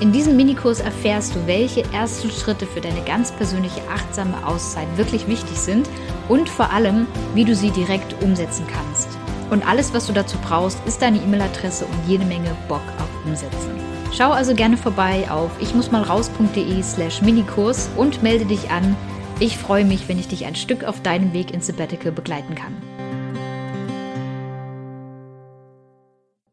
In 0.00 0.12
diesem 0.12 0.36
Minikurs 0.36 0.78
erfährst 0.78 1.34
du, 1.34 1.46
welche 1.48 1.82
ersten 1.92 2.30
Schritte 2.30 2.66
für 2.66 2.80
deine 2.80 3.02
ganz 3.02 3.32
persönliche 3.32 3.80
achtsame 3.92 4.46
Auszeit 4.46 4.86
wirklich 4.96 5.26
wichtig 5.26 5.58
sind 5.58 5.88
und 6.28 6.48
vor 6.48 6.70
allem, 6.70 7.08
wie 7.34 7.44
du 7.44 7.52
sie 7.52 7.70
direkt 7.70 8.22
umsetzen 8.22 8.64
kannst. 8.72 9.08
Und 9.50 9.66
alles, 9.66 9.92
was 9.94 10.06
du 10.06 10.12
dazu 10.12 10.38
brauchst, 10.38 10.78
ist 10.86 11.02
deine 11.02 11.18
E-Mail-Adresse 11.18 11.84
und 11.84 12.08
jede 12.08 12.24
Menge 12.24 12.54
Bock 12.68 12.82
auf 12.98 13.26
Umsetzen. 13.26 13.72
Schau 14.16 14.30
also 14.30 14.54
gerne 14.54 14.76
vorbei 14.76 15.28
auf 15.30 15.50
ichmussmalraus.de 15.60 16.80
slash 16.82 17.20
Minikurs 17.22 17.90
und 17.96 18.22
melde 18.22 18.44
dich 18.44 18.70
an. 18.70 18.96
Ich 19.40 19.58
freue 19.58 19.84
mich, 19.84 20.08
wenn 20.08 20.20
ich 20.20 20.28
dich 20.28 20.46
ein 20.46 20.54
Stück 20.54 20.84
auf 20.84 21.02
deinem 21.02 21.32
Weg 21.32 21.52
ins 21.52 21.66
Sabbatical 21.66 22.12
begleiten 22.12 22.54
kann. 22.54 22.76